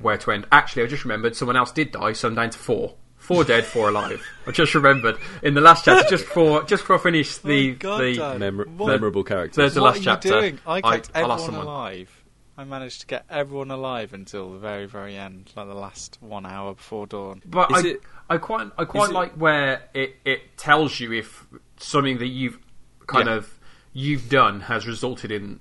[0.00, 0.46] where to end.
[0.52, 2.94] Actually, I just remembered someone else did die, so I'm down to four.
[3.18, 4.24] Four dead, four alive.
[4.46, 7.72] I just remembered in the last chapter, just before just before I finished oh the
[7.72, 8.38] Oh God, the Dan.
[8.38, 9.60] Memor- What- memorable character.
[9.60, 10.28] There's the what last are chapter.
[10.30, 10.58] doing?
[10.66, 11.66] I kept I lost everyone someone.
[11.66, 12.24] alive.
[12.56, 16.44] I managed to get everyone alive until the very, very end, like the last one
[16.46, 17.40] hour before dawn.
[17.46, 18.00] But Is I, it-
[18.30, 21.46] I quite, I quite it- like where it, it tells you if
[21.78, 22.58] something that you've
[23.06, 23.34] kind Yeah.
[23.36, 23.58] of
[23.92, 25.60] you've done has resulted in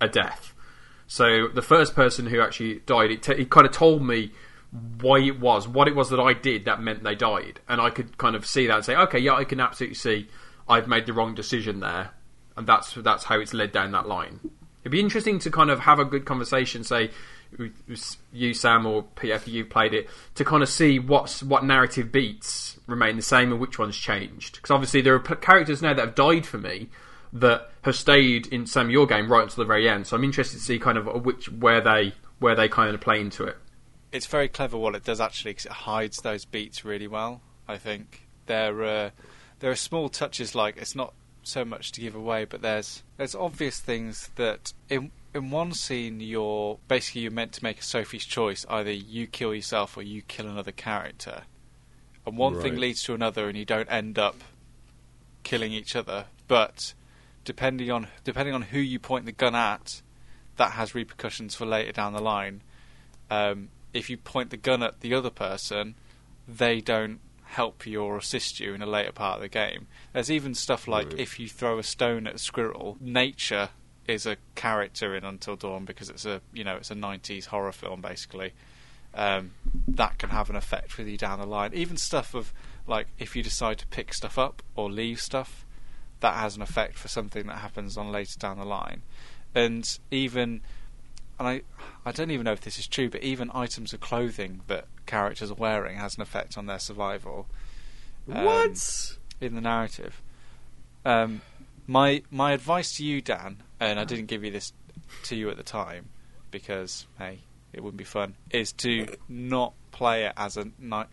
[0.00, 0.52] a death.
[1.06, 4.32] So the first person who actually died, it, t- it kind of told me
[5.00, 7.90] why it was, what it was that I did that meant they died, and I
[7.90, 10.28] could kind of see that and say, okay, yeah, I can absolutely see
[10.68, 12.10] I've made the wrong decision there,
[12.56, 14.40] and that's that's how it's led down that line.
[14.82, 17.10] It'd be interesting to kind of have a good conversation, say
[18.32, 22.78] you, Sam, or PF, you've played it, to kind of see what's what narrative beats
[22.86, 24.56] remain the same and which ones changed.
[24.56, 26.88] Because obviously there are characters now that have died for me
[27.32, 30.06] that have stayed in Sam your game right until the very end.
[30.06, 33.20] So I'm interested to see kind of which where they where they kind of play
[33.20, 33.56] into it.
[34.12, 37.40] It's very clever what it does actually, because it hides those beats really well.
[37.66, 39.10] I think there uh,
[39.60, 43.34] there are small touches like it's not so much to give away, but there's there's
[43.34, 48.24] obvious things that in in one scene you're basically you're meant to make a Sophie's
[48.24, 51.42] choice: either you kill yourself or you kill another character,
[52.26, 54.36] and one thing leads to another, and you don't end up
[55.42, 56.26] killing each other.
[56.48, 56.94] But
[57.44, 60.02] depending on depending on who you point the gun at,
[60.56, 62.62] that has repercussions for later down the line.
[63.30, 65.94] Um, if you point the gun at the other person,
[66.48, 69.86] they don't help you or assist you in a later part of the game.
[70.12, 73.68] There's even stuff like if you throw a stone at a squirrel, nature
[74.08, 77.72] is a character in Until Dawn because it's a you know it's a 90s horror
[77.72, 78.52] film basically.
[79.14, 79.52] Um,
[79.86, 81.72] that can have an effect with you down the line.
[81.74, 82.52] Even stuff of
[82.86, 85.66] like if you decide to pick stuff up or leave stuff,
[86.20, 89.02] that has an effect for something that happens on later down the line.
[89.54, 90.62] And even
[91.42, 91.62] and I
[92.08, 95.50] I don't even know if this is true, but even items of clothing that characters
[95.50, 97.46] are wearing has an effect on their survival.
[98.30, 99.16] Um, what?
[99.40, 100.22] in the narrative.
[101.04, 101.42] Um,
[101.86, 104.72] my my advice to you, Dan, and I didn't give you this
[105.24, 106.08] to you at the time
[106.50, 107.40] because hey,
[107.72, 108.36] it wouldn't be fun.
[108.50, 111.08] Is to not play it as a night.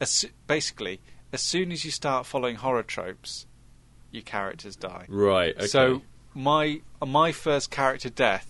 [0.00, 1.00] As, basically,
[1.32, 3.46] as soon as you start following horror tropes,
[4.10, 5.06] your characters die.
[5.08, 5.56] Right.
[5.56, 5.66] Okay.
[5.66, 6.02] So
[6.34, 8.47] my my first character death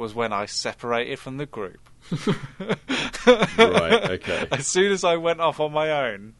[0.00, 1.80] was when I separated from the group.
[3.26, 4.46] Right, okay.
[4.50, 6.34] As soon as I went off on my own,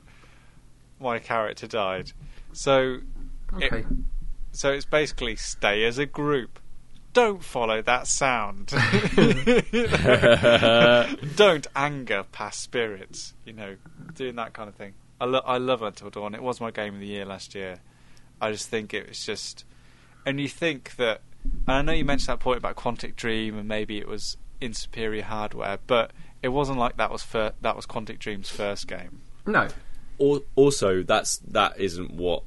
[0.98, 2.12] my character died.
[2.52, 2.98] So
[3.58, 3.84] it- Okay.
[4.52, 6.58] so it's basically stay as a group.
[7.12, 8.68] Don't follow that sound.
[11.36, 13.34] Don't anger past spirits.
[13.44, 13.76] You know,
[14.14, 14.94] doing that kind of thing.
[15.20, 16.34] I, lo- I love Until Dawn.
[16.34, 17.80] It was my game of the year last year.
[18.40, 19.64] I just think it was just,
[20.24, 23.68] and you think that, and I know you mentioned that point about Quantic Dream and
[23.68, 27.86] maybe it was in superior hardware, but it wasn't like that was fir- that was
[27.86, 29.20] Quantic Dream's first game.
[29.46, 29.68] No.
[30.20, 32.44] Al- also, that's that isn't what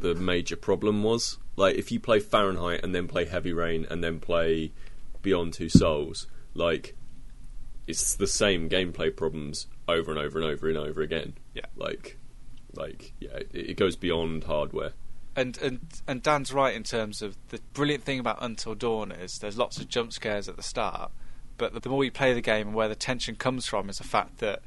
[0.00, 1.38] the major problem was.
[1.56, 4.72] Like, if you play Fahrenheit and then play Heavy Rain and then play
[5.22, 6.94] Beyond Two Souls, like
[7.86, 11.34] it's the same gameplay problems over and over and over and over again.
[11.54, 11.66] Yeah.
[11.76, 12.18] Like,
[12.74, 14.92] like yeah, it, it goes beyond hardware.
[15.38, 19.38] And and and Dan's right in terms of the brilliant thing about Until Dawn is
[19.38, 21.12] there's lots of jump scares at the start,
[21.58, 23.98] but the, the more you play the game and where the tension comes from is
[23.98, 24.62] the fact that,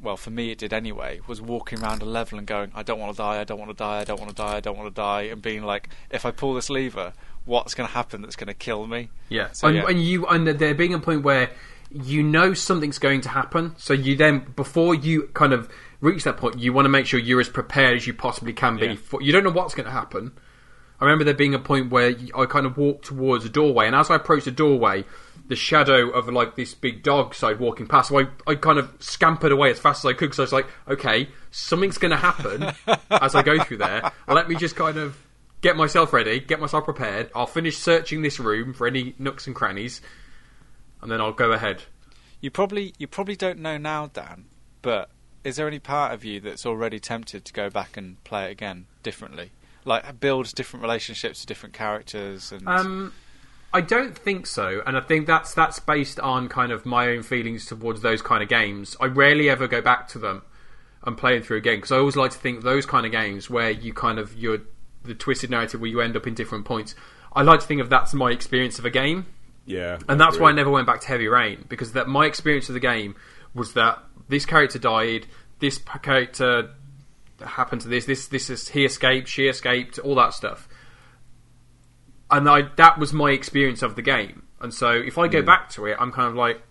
[0.00, 3.00] well, for me it did anyway, was walking around a level and going, I don't
[3.00, 4.78] want to die, I don't want to die, I don't want to die, I don't
[4.78, 7.12] want to die, and being like, if I pull this lever,
[7.44, 9.10] what's going to happen that's going to kill me?
[9.28, 9.50] Yeah.
[9.52, 9.86] So, and, yeah.
[9.88, 11.50] and you and there being a point where
[11.90, 15.68] you know something's going to happen, so you then before you kind of
[16.04, 18.76] reach that point, you want to make sure you're as prepared as you possibly can
[18.76, 18.86] be.
[18.86, 18.94] Yeah.
[18.94, 20.32] For, you don't know what's going to happen.
[21.00, 23.96] I remember there being a point where I kind of walked towards a doorway, and
[23.96, 25.04] as I approached the doorway,
[25.48, 28.10] the shadow of like this big dog started walking past.
[28.10, 30.52] So I, I kind of scampered away as fast as I could because I was
[30.52, 32.72] like, okay, something's going to happen
[33.10, 34.12] as I go through there.
[34.28, 35.18] Let me just kind of
[35.60, 37.30] get myself ready, get myself prepared.
[37.34, 40.00] I'll finish searching this room for any nooks and crannies,
[41.02, 41.82] and then I'll go ahead.
[42.40, 44.44] You probably you probably don't know now, Dan,
[44.80, 45.10] but
[45.44, 48.52] is there any part of you that's already tempted to go back and play it
[48.52, 49.52] again differently?
[49.84, 53.12] Like build different relationships to different characters and Um,
[53.72, 57.22] I don't think so, and I think that's that's based on kind of my own
[57.22, 58.96] feelings towards those kind of games.
[59.00, 60.42] I rarely ever go back to them
[61.02, 63.50] and play them through again because I always like to think those kind of games
[63.50, 64.60] where you kind of you're
[65.02, 66.94] the twisted narrative where you end up in different points.
[67.34, 69.26] I like to think of that's my experience of a game,
[69.66, 72.68] Yeah, and that's why I never went back to Heavy Rain because that my experience
[72.68, 73.16] of the game
[73.54, 75.26] was that this character died,
[75.60, 76.70] this character
[77.44, 80.68] happened to this, this this is he escaped, she escaped, all that stuff,
[82.30, 84.42] and I that was my experience of the game.
[84.60, 85.46] And so if I go hmm.
[85.46, 86.62] back to it, I'm kind of like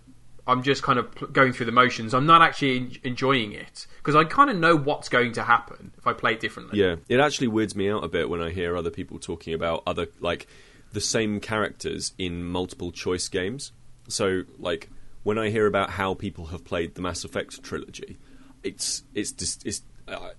[0.46, 2.14] I'm just kind of going through the motions.
[2.14, 6.06] I'm not actually enjoying it because I kind of know what's going to happen if
[6.06, 6.80] I play it differently.
[6.80, 9.84] Yeah, it actually weirds me out a bit when I hear other people talking about
[9.88, 10.48] other like
[10.92, 13.72] the same characters in multiple choice games.
[14.10, 14.90] So, like
[15.24, 18.18] when I hear about how people have played the Mass Effect trilogy,
[18.64, 20.32] it's it's just it's I,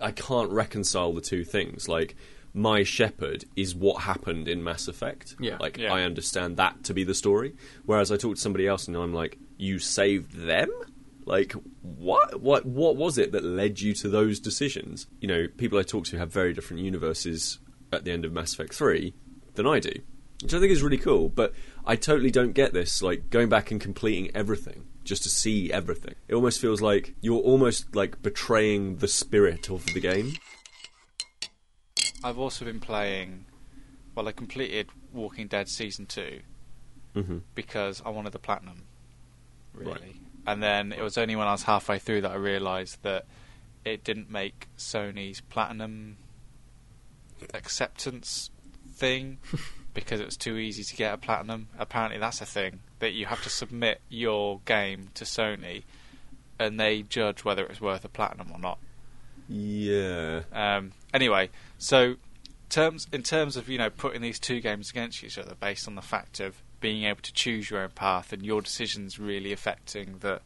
[0.00, 1.88] I can't reconcile the two things.
[1.88, 2.16] Like
[2.54, 5.36] my Shepard is what happened in Mass Effect.
[5.38, 5.56] Yeah.
[5.60, 5.92] like Yeah.
[5.92, 7.54] I understand that to be the story.
[7.84, 10.70] Whereas I talk to somebody else and I'm like, you saved them.
[11.24, 12.40] Like what?
[12.40, 12.64] What?
[12.64, 15.06] What was it that led you to those decisions?
[15.20, 17.58] You know, people I talk to have very different universes
[17.92, 19.14] at the end of Mass Effect Three
[19.54, 19.92] than I do,
[20.42, 21.28] which I think is really cool.
[21.28, 21.52] But
[21.88, 23.02] I totally don't get this.
[23.02, 26.14] Like going back and completing everything just to see everything.
[26.28, 30.34] It almost feels like you're almost like betraying the spirit of the game.
[32.22, 33.46] I've also been playing.
[34.14, 36.40] Well, I completed Walking Dead season two
[37.14, 38.84] hmm because I wanted the platinum,
[39.72, 39.90] really.
[39.92, 40.16] Right.
[40.46, 43.24] And then it was only when I was halfway through that I realised that
[43.84, 46.18] it didn't make Sony's platinum
[47.54, 48.50] acceptance
[48.92, 49.38] thing
[50.00, 51.68] because it was too easy to get a platinum.
[51.78, 55.84] Apparently, that's a thing that you have to submit your game to Sony,
[56.58, 58.78] and they judge whether it's worth a platinum or not.
[59.48, 60.42] Yeah.
[60.52, 62.16] Um, anyway, so
[62.68, 65.94] terms in terms of you know putting these two games against each other based on
[65.94, 70.18] the fact of being able to choose your own path and your decisions really affecting
[70.18, 70.40] the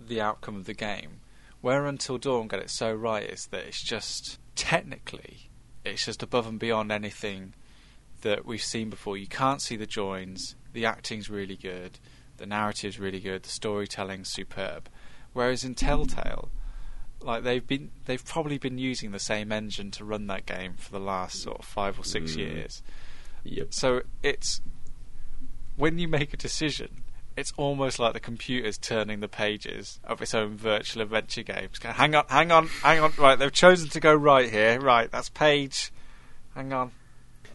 [0.00, 1.20] the outcome of the game.
[1.60, 5.48] Where Until Dawn got it so right is that it's just technically
[5.84, 7.54] it's just above and beyond anything
[8.22, 9.16] that we've seen before.
[9.16, 10.56] You can't see the joins.
[10.72, 11.98] The acting's really good.
[12.36, 13.42] The narrative's really good.
[13.42, 14.88] The storytelling's superb.
[15.32, 16.50] Whereas in Telltale,
[17.20, 20.90] like they've been they've probably been using the same engine to run that game for
[20.92, 22.38] the last sort of five or six Mm.
[22.38, 22.82] years.
[23.44, 23.74] Yep.
[23.74, 24.60] So it's
[25.76, 27.02] when you make a decision,
[27.36, 31.78] it's almost like the computer's turning the pages of its own virtual adventure games.
[31.82, 33.12] Hang on, hang on, hang on.
[33.16, 34.80] Right, they've chosen to go right here.
[34.80, 35.92] Right, that's page.
[36.54, 36.92] Hang on.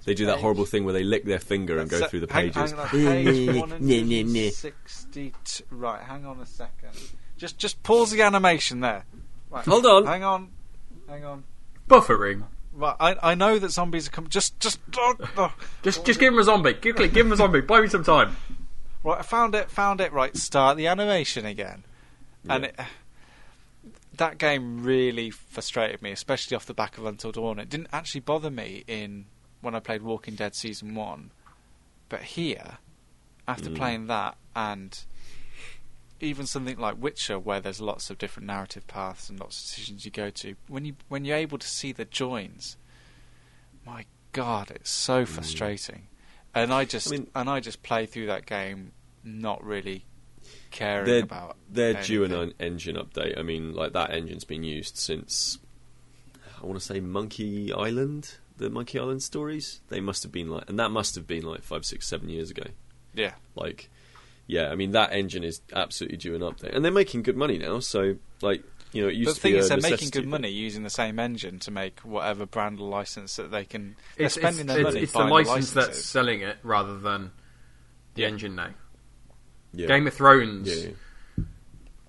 [0.06, 2.34] They do that horrible thing where they lick their finger and go That's- through the
[2.34, 2.72] hang- pages.
[2.72, 3.86] Hang, on, page Nah, nah, nah.
[3.86, 5.64] 162.
[5.72, 6.90] Right, hang on a second.
[7.38, 9.06] Just just pause the animation there.
[9.50, 10.06] Right, Hold on.
[10.06, 10.50] Hang on.
[11.08, 11.44] Hang on.
[11.90, 12.44] Buffering.
[12.74, 14.30] Right, I I know that zombies are coming.
[14.30, 15.54] Just just oh, oh.
[15.84, 16.74] Just just give him a zombie.
[16.74, 17.62] Quickly, give him a zombie.
[17.62, 18.36] Buy me some time.
[19.04, 19.20] right.
[19.20, 19.70] I found it.
[19.72, 20.12] Found it.
[20.12, 21.84] Right, start the animation again.
[22.50, 22.80] And it,
[24.18, 27.58] that game really frustrated me, especially off the back of Until Dawn.
[27.60, 29.26] It didn't actually bother me in
[29.64, 31.32] when I played Walking Dead season one,
[32.10, 32.78] but here,
[33.48, 33.76] after Mm.
[33.76, 35.04] playing that and
[36.20, 40.06] even something like Witcher, where there's lots of different narrative paths and lots of decisions
[40.06, 42.78] you go to, when you when you're able to see the joins,
[43.86, 45.28] my God, it's so Mm.
[45.28, 46.08] frustrating.
[46.56, 50.06] And I just I mean- and I just play through that game not really
[50.72, 51.58] caring they're about.
[51.70, 53.38] they're due an engine update.
[53.38, 55.58] I mean, like that engine's been used since
[56.62, 59.82] I want to say Monkey Island, the Monkey Island stories.
[59.90, 62.50] They must have been like, and that must have been like five, six, seven years
[62.52, 62.64] ago.
[63.16, 63.90] Yeah, Like,
[64.48, 67.58] yeah, I mean that engine is absolutely due an update, and they're making good money
[67.60, 67.80] now.
[67.80, 69.26] So, like, you know, it used to be.
[69.26, 71.60] but the to thing be is, a they're making good money using the same engine
[71.60, 73.96] to make whatever brand or license that they can.
[74.18, 76.98] They're It's, spending it's, their it's, money it's the buying license that's selling it rather
[77.00, 77.32] than
[78.16, 78.28] the Yeah.
[78.30, 78.70] engine now.
[79.74, 79.88] Yeah.
[79.88, 80.90] Game of Thrones Yeah,
[81.38, 81.44] yeah.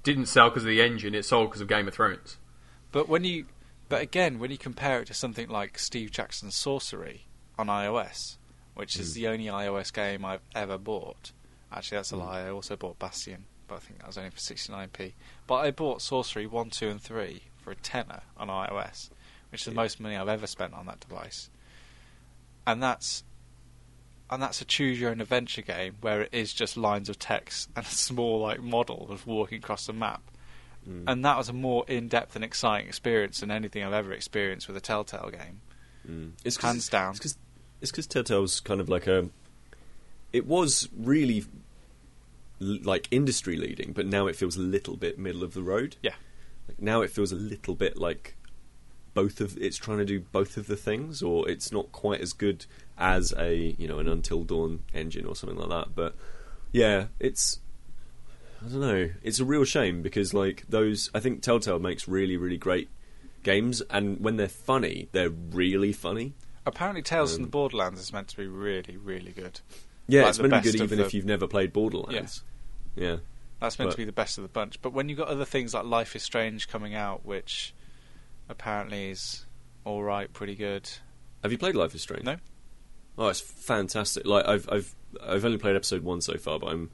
[0.03, 2.37] didn't sell because of the engine; it sold because of Game of Thrones.
[2.93, 3.47] But when you,
[3.95, 7.27] but again, when you compare it to something like Steve Jackson's Sorcery
[7.59, 8.37] on iOS,
[8.75, 9.15] which is Mm.
[9.15, 11.33] the only iOS game I've ever bought.
[11.73, 12.19] Actually, that's a Mm.
[12.27, 12.41] lie.
[12.47, 15.15] I also bought Bastion, but I think that was only for 69p.
[15.47, 19.11] But I bought Sorcery one, two, and three for a tenner on iOS,
[19.51, 21.51] which is the most money I've ever spent on that device.
[22.67, 23.23] And that's
[24.31, 27.69] and that's a choose your own adventure game where it is just lines of text
[27.77, 30.23] and a small like model of walking across the map
[30.89, 31.05] Mm.
[31.07, 34.77] and that was a more in-depth and exciting experience than anything I've ever experienced with
[34.77, 35.61] a Telltale game.
[36.07, 36.33] Mm.
[36.45, 37.11] It's Hands down.
[37.11, 37.39] It's because
[37.81, 39.29] it's because Telltale's kind of like a.
[40.33, 41.45] It was really
[42.61, 45.97] l- like industry leading, but now it feels a little bit middle of the road.
[46.03, 46.15] Yeah.
[46.69, 48.37] Like now it feels a little bit like
[49.15, 52.33] both of it's trying to do both of the things, or it's not quite as
[52.33, 52.67] good
[52.99, 55.95] as a you know an Until Dawn engine or something like that.
[55.95, 56.15] But
[56.73, 57.61] yeah, it's
[58.65, 59.11] I don't know.
[59.23, 62.89] It's a real shame because like those, I think Telltale makes really really great
[63.43, 66.35] games, and when they're funny, they're really funny.
[66.67, 69.61] Apparently, Tales from Um, the Borderlands is meant to be really, really good.
[70.07, 72.43] Yeah, Like it's meant to be good even the- if you've never played Borderlands.
[72.97, 73.17] Yeah.
[73.61, 74.81] That's meant But- to be the best of the bunch.
[74.81, 77.75] But when you've got other things like Life is Strange coming out, which
[78.49, 79.45] apparently is
[79.85, 80.89] all right, pretty good.
[81.43, 82.25] Have you played Life is Strange?
[82.25, 82.37] No.
[83.19, 84.27] Oh, it's fantastic.
[84.27, 86.91] Like I've I've I've only played episode one so far, but I'm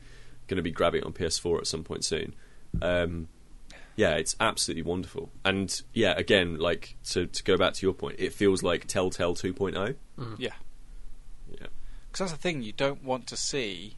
[0.51, 2.35] going to be grabbing it on PS4 at some point soon.
[2.83, 3.29] Um,
[3.97, 5.31] yeah, it's absolutely wonderful.
[5.45, 9.35] And yeah, again, like to to go back to your point, it feels like Telltale
[9.35, 9.97] 2.0.
[10.39, 10.51] Yeah.
[11.51, 11.67] Yeah.
[12.09, 13.97] Because that's the thing, you don't want to see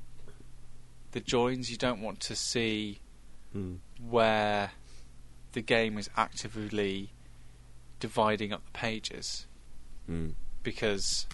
[1.12, 3.00] the joins, you don't want to see
[3.54, 3.80] Mm.
[4.00, 4.70] where
[5.52, 7.10] the game is actively
[8.00, 9.46] dividing up the pages.
[10.10, 10.34] Mm.
[10.62, 11.26] because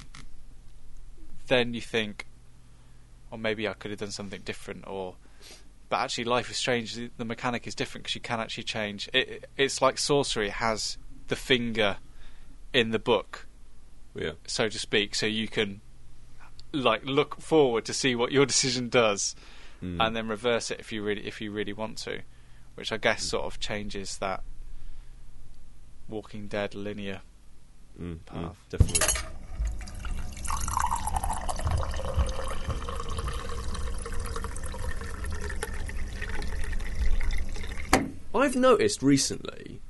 [1.46, 2.26] then you think,
[3.31, 5.17] or maybe I could have done something different, or
[5.88, 6.95] but actually, Life is Strange.
[6.95, 9.09] The, the mechanic is different because you can actually change.
[9.12, 11.97] It, it- it's like sorcery has the finger
[12.75, 13.47] in the book,
[14.14, 14.33] Yeah.
[14.47, 15.81] so to speak, so you can
[16.73, 19.35] like look forward to see what your decision does,
[19.83, 20.05] Mm.
[20.05, 22.23] and then reverse it if you really if you really want to,
[22.75, 24.43] which I guess sort of changes that
[26.09, 27.21] Walking Dead linear
[28.01, 28.57] Mm, mm, path.
[28.71, 29.38] definitely.
[38.35, 39.81] I've noticed recently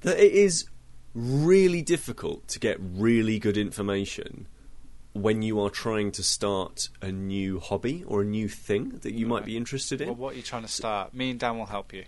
[0.00, 0.66] that it is
[1.14, 4.46] really difficult to get really good information
[5.12, 9.26] when you are trying to start a new hobby or a new thing that you
[9.26, 10.08] might be interested in.
[10.08, 11.12] Well, what are you trying to start?
[11.12, 12.04] Me and Dan will help you.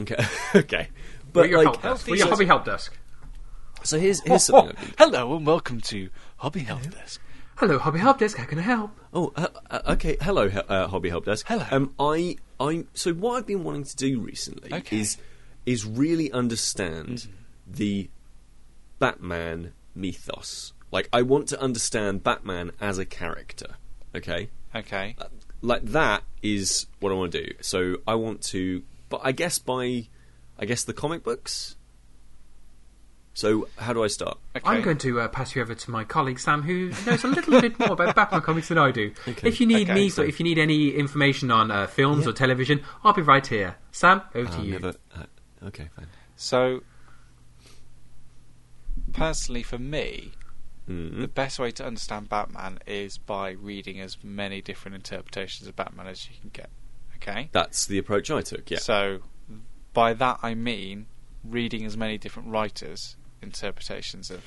[0.00, 0.16] Okay,
[0.56, 0.88] okay,
[1.32, 2.08] We're but your like, help desk.
[2.08, 2.96] We're your hobby help desk.
[3.84, 4.76] so here's here's something.
[4.76, 7.20] I've Hello and welcome to Hobby Help Desk.
[7.58, 8.36] Hello, hobby help desk.
[8.36, 8.90] How can I help?
[9.12, 10.16] Oh, uh, uh, okay.
[10.20, 11.46] Hello, uh, Hobby Help Desk.
[11.46, 11.64] Hello.
[11.70, 12.36] Um, I,
[12.68, 12.84] I.
[12.94, 15.00] So what I've been wanting to do recently Okay.
[15.00, 15.16] is,
[15.66, 17.28] is really understand Mhm.
[17.76, 18.10] the
[18.98, 20.72] Batman mythos.
[20.90, 23.76] Like, I want to understand Batman as a character.
[24.14, 25.16] Okay, Okay.
[25.18, 25.26] Uh,
[25.60, 27.52] like that is what I want to do.
[27.60, 30.08] So I want to, but I guess by,
[30.58, 31.76] I guess the comic books.
[33.36, 34.38] So how do I start?
[34.56, 34.64] Okay.
[34.68, 37.60] I'm going to uh, pass you over to my colleague Sam, who knows a little
[37.60, 39.12] bit more about Batman comics than I do.
[39.28, 39.48] Okay.
[39.48, 42.30] If you need Okay, me, so- if you need any information on uh, films Yeah.
[42.30, 43.74] or television, I'll be right here.
[43.90, 44.72] Sam, over to Uh, you.
[44.72, 45.24] never- uh,
[45.66, 46.06] okay, fine.
[46.36, 46.82] So,
[49.12, 50.32] personally, for me,
[50.88, 51.20] Mm.
[51.22, 56.06] the best way to understand Batman is by reading as many different interpretations of Batman
[56.06, 56.68] as you can get.
[57.16, 57.48] Okay.
[57.52, 58.70] That's the approach I took.
[58.70, 58.78] Yeah.
[58.80, 59.20] So,
[59.94, 61.06] by that I mean
[61.42, 64.42] reading as many different writers' interpretations of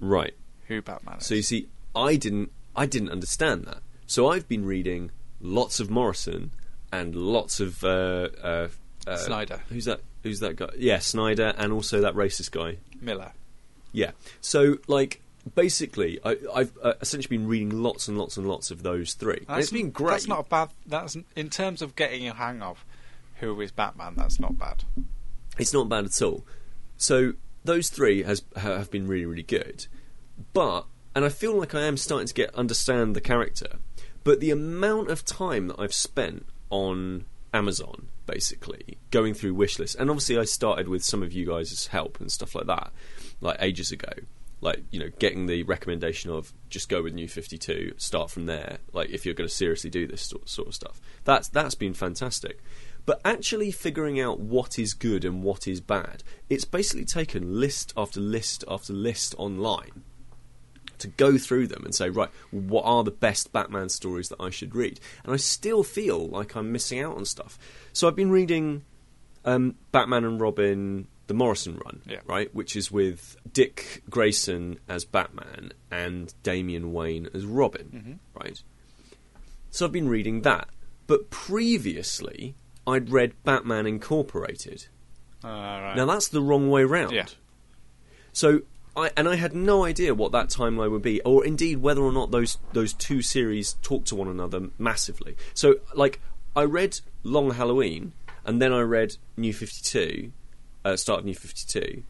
[0.00, 0.34] Right.
[0.68, 1.26] who Batman is.
[1.26, 3.78] So you see, I didn't, I didn't understand that.
[4.06, 6.52] So I've been reading lots of Morrison
[6.92, 8.68] and lots of uh, uh,
[9.06, 9.60] uh, Snyder.
[9.68, 10.00] Who's that?
[10.22, 10.68] Who's that guy?
[10.76, 12.78] Yeah, Snyder, and also that racist guy.
[13.00, 13.32] Miller.
[13.92, 14.12] Yeah.
[14.40, 15.20] So like,
[15.54, 19.44] basically, I, I've uh, essentially been reading lots and lots and lots of those three.
[19.48, 20.10] and it's been great.
[20.12, 20.68] That's not a bad.
[20.86, 22.84] That's in terms of getting a hang of
[23.36, 24.14] who is Batman.
[24.16, 24.84] That's not bad.
[25.58, 26.44] It's not bad at all.
[26.96, 27.34] So
[27.66, 29.86] those three has have been really really good,
[30.52, 33.78] but and I feel like I am starting to get understand the character,
[34.24, 39.96] but the amount of time that I've spent on Amazon, basically going through wish lists,
[39.96, 42.92] and obviously I started with some of you guys' help and stuff like that,
[43.40, 44.12] like ages ago.
[44.60, 48.46] Like you know, getting the recommendation of just go with New Fifty Two, start from
[48.46, 48.78] there.
[48.92, 51.94] Like if you're going to seriously do this sort, sort of stuff, that's that's been
[51.94, 52.62] fantastic.
[53.06, 57.92] But actually figuring out what is good and what is bad, it's basically taken list
[57.96, 60.02] after list after list online
[60.98, 64.50] to go through them and say, right, what are the best Batman stories that I
[64.50, 64.98] should read?
[65.24, 67.58] And I still feel like I'm missing out on stuff.
[67.92, 68.82] So I've been reading
[69.44, 72.20] um, Batman and Robin, the Morrison run, Yeah.
[72.26, 78.60] right, which is with Dick Grayson as Batman and Damian Wayne as Robin, right?
[79.70, 80.68] So I've been reading that.
[81.06, 82.54] But previously,
[82.86, 84.86] I'd read Batman Incorporated.
[85.44, 85.94] Uh, right.
[85.96, 87.12] Now that's the wrong way round.
[87.12, 87.26] Yeah.
[88.32, 88.62] So
[88.96, 92.12] I and I had no idea what that timeline would be, or indeed whether or
[92.12, 95.36] not those those two series talk to one another massively.
[95.54, 96.20] So like
[96.54, 98.12] I read Long Halloween,
[98.44, 100.32] and then I read New Fifty Two,
[100.84, 102.02] uh, start of New Fifty Two,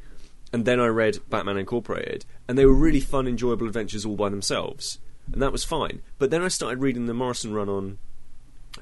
[0.52, 4.28] and then I read Batman Incorporated, and they were really fun, enjoyable adventures all by
[4.28, 4.98] themselves,
[5.32, 6.02] and that was fine.
[6.18, 7.98] But then I started reading the Morrison run on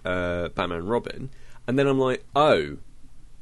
[0.05, 1.31] uh, Batman and Robin,
[1.67, 2.79] and then I'm like, oh,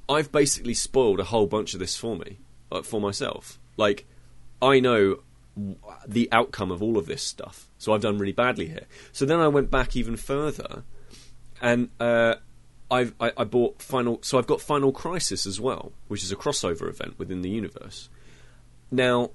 [0.08, 2.38] I've basically spoiled a whole bunch of this for me,
[2.70, 3.58] uh, for myself.
[3.76, 4.06] Like,
[4.60, 5.20] I know
[6.06, 8.86] the outcome of all of this stuff, so I've done really badly here.
[9.12, 10.84] So then I went back even further,
[11.60, 12.36] and uh,
[12.90, 14.18] I've, I, I bought Final.
[14.22, 18.08] So I've got Final Crisis as well, which is a crossover event within the universe.
[18.90, 19.30] Now,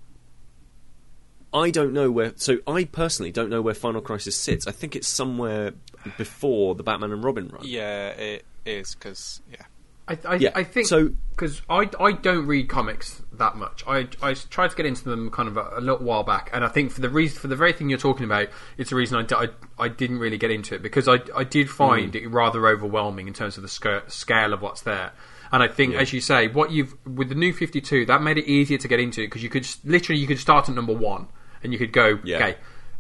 [1.53, 2.33] I don't know where.
[2.35, 4.67] So I personally don't know where Final Crisis sits.
[4.67, 5.73] I think it's somewhere
[6.17, 7.63] before the Batman and Robin run.
[7.65, 9.63] Yeah, it is because yeah.
[10.09, 13.83] I, I, Yeah, I think so- because I, I don't read comics that much.
[13.87, 16.63] I, I tried to get into them kind of a, a little while back, and
[16.63, 18.47] I think for the reason for the very thing you're talking about,
[18.77, 19.47] it's the reason I, d- I,
[19.83, 22.23] I didn't really get into it because I, I did find Mm.
[22.23, 25.11] it rather overwhelming in terms of the sca- scale of what's there.
[25.51, 25.99] And I think, Yeah.
[25.99, 28.87] as you say, what you've with the new Fifty Two, that made it easier to
[28.87, 31.27] get into it because you could literally you could start at number one
[31.63, 32.37] and you could go, Yeah.
[32.37, 32.55] okay,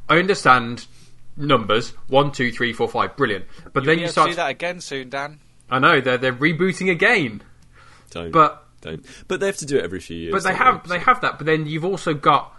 [0.09, 0.85] I understand
[1.35, 3.45] numbers one, two, three, four, five, brilliant.
[3.73, 4.27] But You'll then be you able start.
[4.27, 5.39] to do that again soon, Dan.
[5.69, 7.41] I know they're they're rebooting again.
[8.11, 8.31] Don't.
[8.31, 9.05] But don't.
[9.27, 10.31] But they have to do it every few years.
[10.33, 11.37] but they have they have that.
[11.37, 12.53] But then you've also got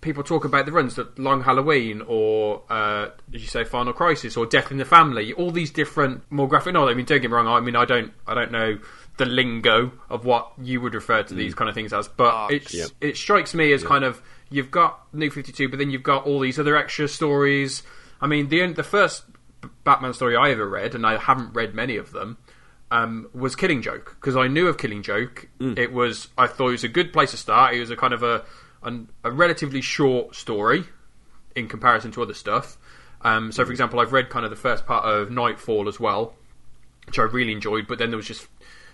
[0.00, 4.36] people talk about the runs that Long Halloween or uh, as you say Final Crisis
[4.36, 5.32] or Death in the Family.
[5.32, 6.74] All these different more graphic.
[6.74, 7.46] No, I mean don't get me wrong.
[7.48, 8.78] I mean I don't I don't know
[9.18, 12.74] the lingo of what you would refer to these kind of things as, but it's
[12.74, 12.88] Yep.
[13.00, 14.20] it strikes me as kind of
[14.50, 17.82] you've got New Fifty Two, but then you've got all these other extra stories.
[18.20, 19.35] I mean the the first B-
[19.84, 22.38] Batman story I ever read, and I haven't read many of them
[22.90, 25.48] um, was Killing Joke because I knew of Killing Joke.
[25.78, 27.74] It was I thought it was a good place to start.
[27.74, 28.44] It was a kind of a
[28.82, 30.84] an, a relatively short story
[31.54, 32.76] in comparison to other stuff.
[33.22, 36.34] Um, so, for example, I've read kind of the first part of Nightfall as well,
[37.06, 37.88] which I really enjoyed.
[37.88, 38.46] But then there was just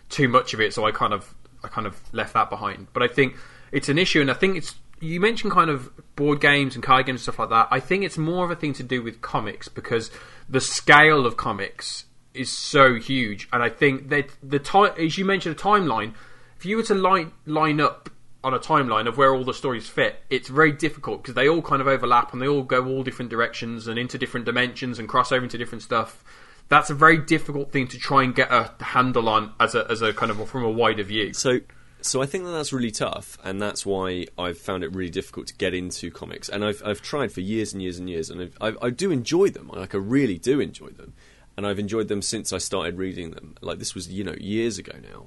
[0.09, 2.87] too much of it, so I kind of I kind of left that behind.
[2.93, 3.37] But I think
[3.73, 7.07] it's an issue, and I think it's you mentioned kind of board games and card
[7.07, 7.69] games and stuff like that.
[7.71, 10.11] I think it's more of a thing to do with comics because
[10.53, 15.25] the scale of comics is so huge, and I think that the time, as you
[15.25, 16.15] mentioned, a timeline.
[16.59, 18.11] If you were to line line up
[18.45, 21.63] on a timeline of where all the stories fit, it's very difficult because they all
[21.63, 25.09] kind of overlap and they all go all different directions and into different dimensions and
[25.09, 26.23] cross over into different stuff.
[26.69, 30.03] That's a very difficult thing to try and get a handle on as a as
[30.03, 31.33] a kind of from a wider view.
[31.33, 31.61] So,
[32.03, 35.47] so I think that that's really tough, and that's why I've found it really difficult
[35.49, 36.49] to get into comics.
[36.49, 39.51] And I've I've tried for years and years and years, and I, I do enjoy
[39.51, 39.69] them.
[39.69, 41.15] Like I really do enjoy them,
[41.57, 43.57] and I've enjoyed them since I started reading them.
[43.61, 45.27] Like this was you know years ago now.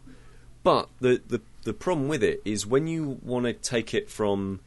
[0.64, 4.60] But the the the problem with it is when you want to take it from,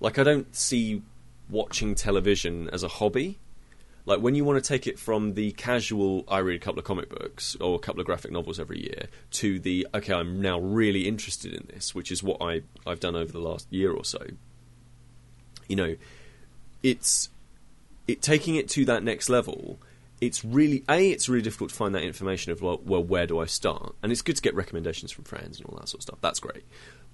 [0.00, 1.02] like I don't see
[1.48, 3.38] watching television as a hobby
[4.10, 6.84] like when you want to take it from the casual i read a couple of
[6.84, 10.58] comic books or a couple of graphic novels every year to the okay i'm now
[10.58, 14.04] really interested in this which is what I, i've done over the last year or
[14.04, 14.26] so.
[15.68, 15.96] You know
[16.82, 17.28] it's
[18.08, 19.78] it taking it to that next level
[20.20, 23.38] it's really a it's really difficult to find that information of well, well where do
[23.38, 23.94] i start?
[24.02, 26.18] And it's good to get recommendations from friends and all that sort of stuff.
[26.20, 26.64] That's great.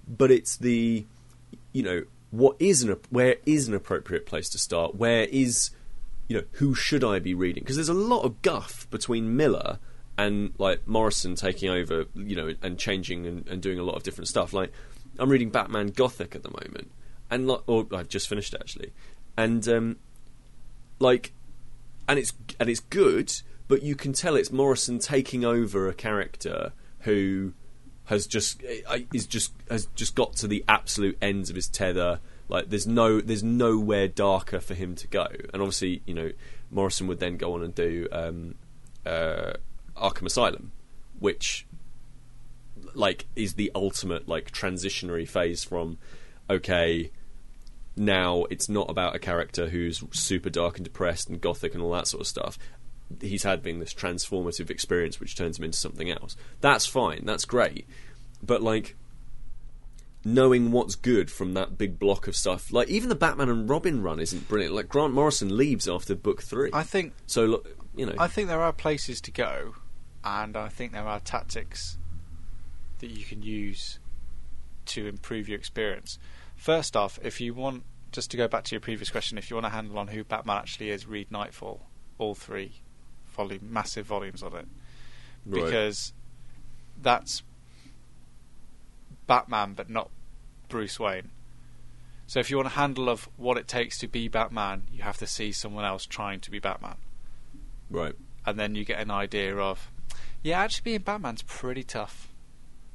[0.09, 1.05] But it's the
[1.73, 4.97] you know what is an where is an appropriate place to start?
[4.97, 5.71] Where is
[6.29, 7.63] you know who should i be reading?
[7.63, 9.79] Because there's a lot of guff between miller
[10.19, 14.03] and like morrison taking over you know and changing and, and doing a lot of
[14.03, 14.53] different stuff.
[14.53, 14.73] Like
[15.19, 16.91] i'm reading batman gothic at the moment
[17.31, 18.93] and like or i've just finished it actually.
[19.37, 19.97] And um
[20.99, 21.33] like
[22.09, 23.33] and it's and it's good
[23.69, 27.53] but you can tell it's morrison taking over a character who
[28.07, 32.21] has just uh, is just has just got to the absolute ends of his tether.
[32.49, 35.27] Like there's no there's nowhere darker for him to go.
[35.53, 36.33] And obviously, you know,
[36.71, 38.55] Morrison would then go on and do um,
[39.05, 39.55] uh,
[39.97, 40.73] Arkham Asylum,
[41.19, 41.67] which
[42.95, 45.99] like is the ultimate like transitionary phase from
[46.49, 47.11] okay
[47.97, 51.93] now it's not about a character who's super dark and depressed and gothic and all
[51.93, 52.59] that sort of stuff
[53.21, 56.37] he's having this transformative experience which turns him into something else.
[56.61, 57.87] That's fine that's great.
[58.43, 58.97] But like
[60.25, 64.03] knowing what's good from that big block of stuff like even the batman and robin
[64.03, 64.75] run isn't brilliant.
[64.75, 66.71] Like grant morrison leaves after book three.
[66.73, 67.63] I think so
[67.97, 68.15] you know.
[68.19, 69.75] I think there are places to go,
[70.23, 71.99] and I think there are tactics
[72.99, 73.99] that you can use
[74.87, 76.19] to improve your experience.
[76.57, 79.57] First off, if you want, just to go back to your previous question, if you
[79.57, 81.87] want a handle on who Batman actually is, read Nightfall,
[82.19, 82.83] all three
[83.37, 84.67] volume, massive volumes of it,
[85.45, 85.65] Right.
[85.65, 86.13] because
[87.01, 87.43] that's
[89.27, 90.11] Batman, but not
[90.69, 91.31] Bruce Wayne.
[92.27, 95.17] So if you want a handle of what it takes to be Batman, you have
[95.19, 96.97] to see someone else trying to be Batman
[97.89, 99.93] right and then you get an idea of,
[100.43, 102.29] yeah, actually being Batman's pretty tough.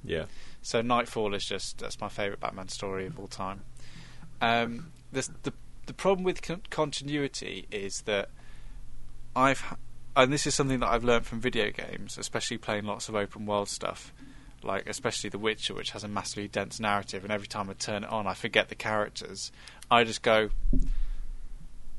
[0.03, 0.25] yeah
[0.61, 3.61] So Nightfall is just that's my favourite Batman story of all time.
[4.41, 5.53] Um, this, the
[5.85, 8.29] the problem with con- continuity is that
[9.33, 9.77] I've
[10.15, 13.45] and this is something that I've learned from video games, especially playing lots of open
[13.45, 14.13] world stuff,
[14.63, 18.03] like especially The Witcher, which has a massively dense narrative, and every time I turn
[18.03, 19.51] it on, I forget the characters.
[19.89, 20.49] I just go,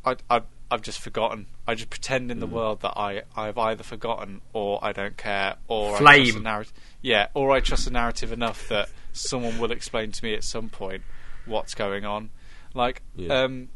[0.04, 1.46] I, I I've just forgotten.
[1.66, 5.56] I just pretend in the world that I I've either forgotten or I don't care
[5.68, 6.42] or I trust the Flame.
[6.42, 6.72] narrative.
[7.02, 10.68] Yeah, or I trust the narrative enough that someone will explain to me at some
[10.70, 11.02] point
[11.44, 12.30] what's going on.
[12.74, 13.42] Like Yeah.
[13.42, 13.68] um,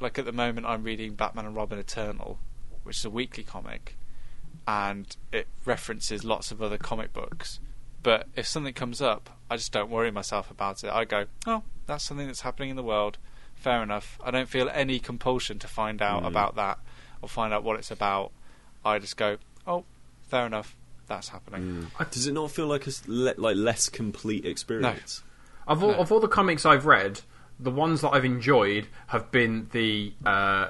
[0.00, 2.38] like at the moment I'm reading Batman and Robin Eternal,
[2.88, 3.96] which is a weekly comic,
[4.66, 7.60] and it references lots of other comic books.
[8.02, 10.90] But if something comes up, I just don't worry myself about it.
[10.90, 13.18] I go, oh, that's something that's happening in the world.
[13.54, 14.18] Fair enough.
[14.24, 16.28] I don't feel any compulsion to find out Mm.
[16.28, 16.78] about that
[17.22, 18.30] or find out what it's about.
[18.84, 19.84] I just go, oh,
[20.28, 20.76] fair enough.
[21.08, 21.90] That's happening.
[22.10, 25.22] Does it not feel like a le- like less complete experience?
[25.66, 25.96] Of all, No.
[25.98, 27.22] of all the comics I've read,
[27.58, 30.68] the ones that I've enjoyed have been the uh,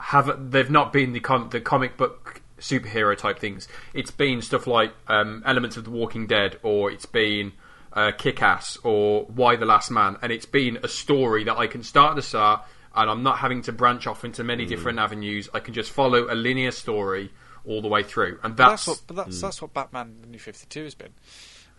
[0.00, 3.68] have they've not been the com- the comic book superhero type things.
[3.94, 7.52] It's been stuff like um, elements of The Walking Dead, or it's been
[7.92, 11.66] uh, Kick Ass, or Y the Last Man, and it's been a story that I
[11.66, 12.62] can start at the start,
[12.94, 15.48] and I'm not having to branch off into many different avenues.
[15.52, 17.32] I can just follow a linear story
[17.64, 20.26] all the way through, and But that's, that's what, but that's, that's what Batman the
[20.26, 21.12] New 52 has been.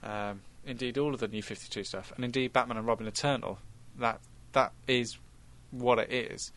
[0.04, 2.12] Um, indeed, all of the New 52 stuff.
[2.16, 3.60] And indeed, Batman and Robin Eternal.
[4.00, 4.20] That
[4.54, 5.18] That is
[5.72, 6.52] what it is.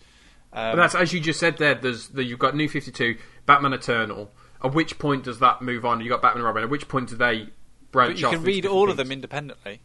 [0.54, 1.74] Um, But that's as you just said there.
[1.74, 4.32] There's the, you've got New Fifty Two, Batman Eternal.
[4.62, 6.00] At which point does that move on?
[6.00, 6.62] You got Batman and Robin.
[6.62, 7.48] At which point do they
[7.90, 9.80] branch but you can into read different all of them independently,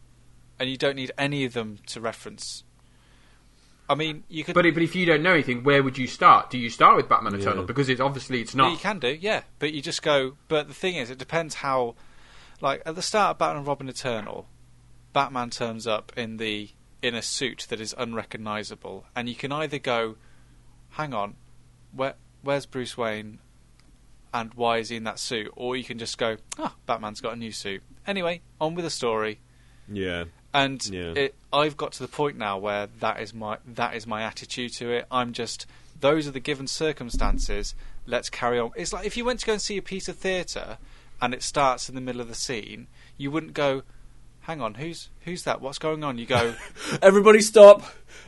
[0.58, 2.64] and you don't need any of them to reference.
[3.88, 4.54] I mean, you could.
[4.54, 6.48] But, if- but if you don't know anything, where would you start?
[6.50, 7.40] Do you start with Batman Yeah.
[7.40, 8.72] Eternal because it's obviously it's Well, not.
[8.72, 9.42] you can do, yeah.
[9.58, 10.36] But you just go.
[10.48, 11.96] But the thing is, it depends how.
[12.62, 14.46] Like at the start of Batman and Robin Eternal,
[15.14, 16.68] Batman turns up in the
[17.02, 20.16] in a suit that is unrecognizable, and you can either go,
[20.90, 21.36] "Hang on,
[21.92, 23.38] where where's Bruce Wayne,
[24.32, 27.32] and why is he in that suit?" Or you can just go, "Ah, Batman's got
[27.34, 29.40] a new suit." Anyway, on with the story.
[29.88, 30.24] Yeah.
[30.52, 31.12] and Yeah.
[31.16, 34.72] it, I've got to the point now where that is my that is my attitude
[34.74, 35.06] to it.
[35.10, 35.66] I'm just
[36.00, 37.74] those are the given circumstances.
[38.06, 38.72] Let's carry on.
[38.76, 40.78] It's like if you went to go and see a piece of theatre
[41.20, 42.86] and it starts in the middle of the scene,
[43.16, 43.82] you wouldn't go,
[44.50, 45.60] "Hang on, who's who's that?
[45.60, 46.54] What's going on?" You go,
[47.02, 47.82] Everybody stop.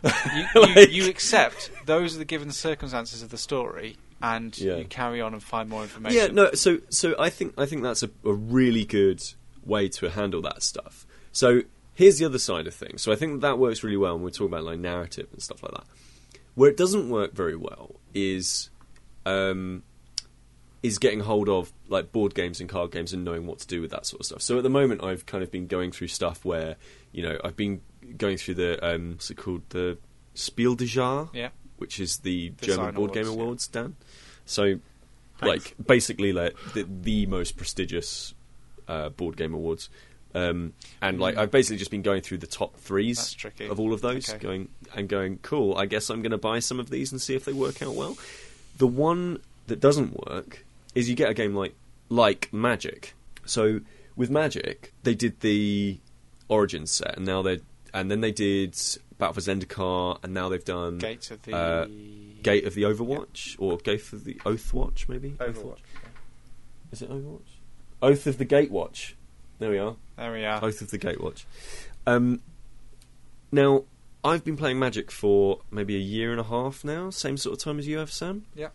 [0.05, 0.45] you,
[0.77, 4.77] you, you accept those are the given circumstances of the story, and Yeah.
[4.77, 6.17] you carry on and find more information.
[6.21, 6.53] Yeah, no.
[6.53, 9.21] So, so I think I think that's a, a really good
[9.65, 11.07] way to handle that stuff.
[11.33, 11.63] So
[11.95, 13.03] here's the other side of things.
[13.03, 15.63] So I think that works really well, and we're talking about like narrative and stuff
[15.63, 15.85] like that.
[16.55, 18.71] Where it doesn't work very well is
[19.27, 19.83] um,
[20.83, 23.81] is getting hold of like board games and card games and knowing what to do
[23.81, 24.43] with that sort of stuff.
[24.43, 26.77] So at the moment, I've kind of been going through stuff where
[27.13, 27.81] you know I've been
[28.17, 29.99] going through the um, what's it called the
[30.35, 31.51] Spiel des Jahres, Yeah.
[31.77, 33.83] which is the Design German board game awards, yeah.
[33.83, 33.97] Dan.
[34.45, 34.63] So
[35.39, 35.43] Thanks.
[35.43, 38.35] like basically like the, the most prestigious
[38.89, 39.89] uh, board game awards.
[40.35, 40.73] Um,
[41.03, 43.37] and like I've basically just been going through the top threes
[43.69, 44.39] of all of those, Okay.
[44.39, 45.39] going and going.
[45.43, 45.77] Cool.
[45.77, 47.95] I guess I'm going to buy some of these and see if they work out
[47.95, 48.17] well.
[48.79, 50.65] The one that doesn't work
[50.95, 51.75] is you get a game like
[52.09, 53.15] like Magic.
[53.45, 53.81] So
[54.17, 55.99] with Magic, they did the
[56.49, 57.61] Origins set, and now they
[57.95, 58.77] and then they did
[59.19, 61.87] Battle for Zendikar, and now they've done Gates of the uh,
[62.43, 65.31] Gate of the Overwatch or Gate of the Oathwatch, maybe.
[65.33, 65.79] Overwatch.
[66.91, 67.41] Is it Overwatch?
[68.03, 69.15] Oath of the Gatewatch.
[69.61, 69.97] There we are.
[70.17, 70.63] There we are.
[70.63, 71.45] Oath of the Gatewatch.
[72.05, 72.43] Um,
[73.53, 73.85] now,
[74.25, 77.63] I've been playing Magic for maybe a year and a half now, same sort of
[77.63, 78.45] time as you have, Sam.
[78.57, 78.69] Yeah.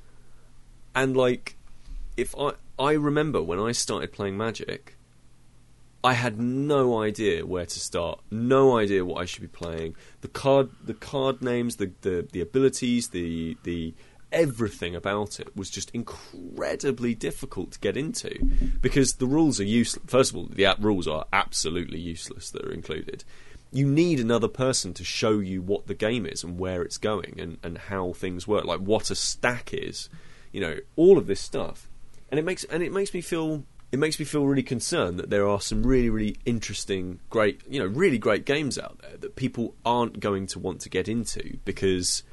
[0.96, 1.57] And like,
[2.18, 4.98] if I I remember when I started playing Magic,
[6.04, 9.96] I had no idea where to start, no idea what I should be playing.
[10.22, 13.94] The card, the card names, the the, the abilities, the the
[14.32, 18.30] everything about it was just incredibly difficult to get into
[18.82, 20.04] because the rules are useless.
[20.08, 23.24] First of all, the app rules are absolutely useless that are included.
[23.72, 27.36] You need another person to show you what the game is and where it's going
[27.40, 30.10] and, and how things work, like what a stack is,
[30.52, 31.90] you know, all of this stuff.
[32.30, 35.30] And it makes and it makes me feel it makes me feel really concerned that
[35.30, 39.36] there are some really, really interesting, great, you know, really great games out there that
[39.36, 42.24] people aren't going to want to get into because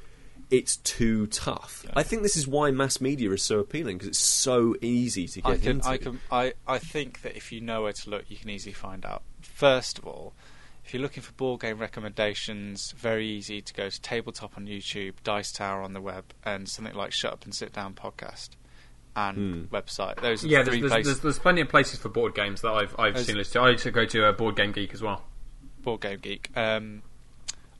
[0.51, 1.85] it's too tough.
[1.95, 5.41] I think this is why mass media is so appealing because it's so easy to
[5.41, 5.87] get I can, into.
[5.87, 8.73] I can, I, I think that if you know where to look, you can easily
[8.73, 9.23] find out.
[9.41, 10.33] First of all,
[10.83, 15.13] if you're looking for board game recommendations, very easy to go to Tabletop on YouTube,
[15.23, 18.49] Dice Tower on the web, and something like Shut Up and Sit Down podcast
[19.15, 20.19] and website.
[20.21, 21.05] Those are Yeah, the there's, three there's, places.
[21.13, 23.61] there's, there's plenty of places for board games that I've I've There's- seen listed.
[23.61, 25.23] I used to go to a Board Game Geek as well.
[25.81, 26.49] Board Game Geek.
[26.57, 27.03] Um,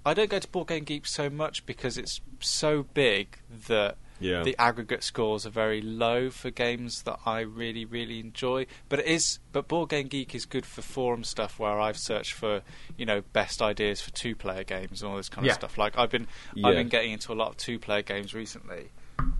[0.05, 4.43] I don't go to Board Game Geek so much because it's so big that Yeah.
[4.43, 8.67] the aggregate scores are very low for games that I really, really enjoy.
[8.87, 12.33] But it is, but Board Game Geek is good for forum stuff where I've searched
[12.33, 12.61] for,
[12.95, 15.53] you know, best ideas for two-player games and all this kind Yeah.
[15.53, 15.77] of stuff.
[15.77, 16.67] Like I've been, Yeah.
[16.67, 18.91] I've been getting into a lot of two-player games recently,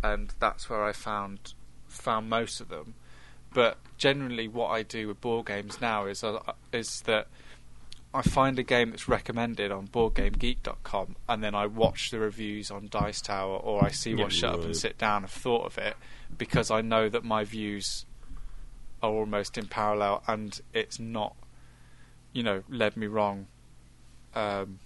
[0.03, 1.53] and that's where I found
[2.05, 2.93] found most of them.
[3.53, 6.39] But generally, what I do with board games now is uh,
[6.71, 7.27] is that
[8.13, 12.87] I find a game that's recommended on BoardGameGeek.com, and then I watch the reviews on
[12.89, 14.75] Dice Tower, or I see what Yeah, Shut Up and.
[14.75, 15.97] Sit Down have thought of it,
[16.37, 18.05] because I know that my views
[19.03, 21.35] are almost in parallel, and it's not,
[22.31, 23.47] you know, led me wrong.
[24.33, 24.79] Um,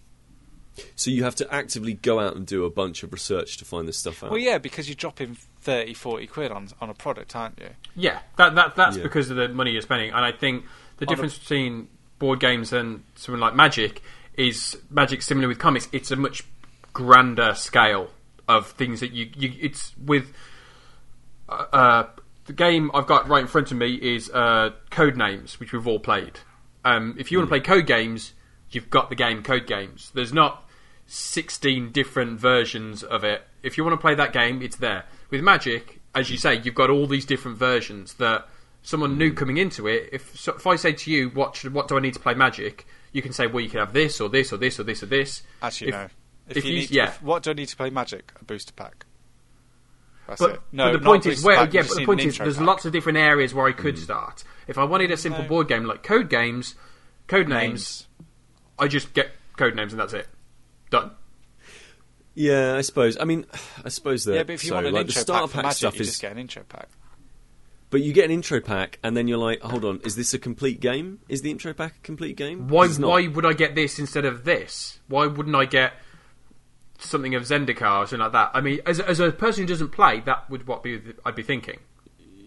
[0.96, 3.88] so you have to actively go out and do a bunch of research to find
[3.88, 4.32] this stuff out.
[4.32, 7.70] well, yeah, because you're dropping 30, 40 quid on on a product, aren't you?
[7.96, 9.04] Yeah, that that that's Yeah.
[9.04, 10.66] because of the money you're spending, and I think
[10.98, 11.88] the On a- difference between
[12.20, 14.02] board games and something like Magic
[14.36, 15.88] is Magic similar with comics.
[15.92, 16.44] It's a much
[16.94, 18.10] grander scale
[18.48, 20.34] of things that you, you it's with
[21.48, 22.08] uh, uh,
[22.46, 25.88] the game I've got right in front of me is uh, Code Names, which we've
[25.88, 26.40] all played.
[26.86, 28.34] Um, if you want to play Code Games,
[28.72, 30.12] you've got the game Code Games.
[30.14, 30.68] There's not
[31.10, 33.42] 16 different versions of it.
[33.64, 35.06] If you want to play that game, it's there.
[35.32, 38.48] With Magic, as you say, you've got all these different versions that
[38.84, 41.88] someone new coming into it, if so, if I say to you, what should, what
[41.88, 42.86] do I need to play Magic?
[43.12, 45.08] You can say, well, you can have this or this or this or this or
[45.08, 45.42] this.
[45.62, 46.08] Actually, If- no.
[46.48, 47.10] If, if you, you- need, yeah.
[47.10, 48.32] if- what do I need to play Magic?
[48.40, 49.06] A booster pack.
[50.28, 50.62] That's But, it.
[50.72, 52.66] No, but the point is, where, pack, yeah, but the point is, there's pack.
[52.68, 54.04] lots of different areas where I could mm.
[54.04, 54.44] start.
[54.68, 55.48] If I wanted a simple No.
[55.48, 56.76] board game like Code Games,
[57.28, 58.08] Code Names, names.
[58.78, 60.28] I just get Code Names and that's it.
[60.90, 61.12] Done.
[62.36, 63.18] Yeah, I suppose.
[63.20, 63.46] I mean,
[63.86, 64.36] I suppose that.
[64.36, 65.96] Yeah, but if you so, want an like, the intro starter pack for Magic, stuff
[65.96, 66.08] you is.
[66.08, 66.90] just get an intro pack.
[67.92, 70.40] But you get an intro pack, and then you're like, hold on, is this a
[70.40, 71.20] complete game?
[71.28, 72.68] Is the intro pack a complete game?
[72.68, 72.88] Why?
[72.88, 75.00] Why would I get this instead of this?
[75.08, 75.94] Why wouldn't I get
[77.00, 78.52] something of Zendikar or something like that?
[78.54, 81.44] I mean, as, as a person who doesn't play, that would what be I'd be
[81.44, 81.80] thinking.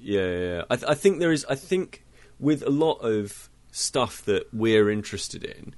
[0.01, 0.62] Yeah, yeah, yeah.
[0.70, 1.45] I, th- I think there is.
[1.49, 2.05] I think
[2.38, 5.74] with a lot of stuff that we're interested in,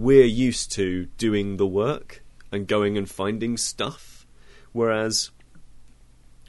[0.00, 4.26] we're used to doing the work and going and finding stuff,
[4.72, 5.30] whereas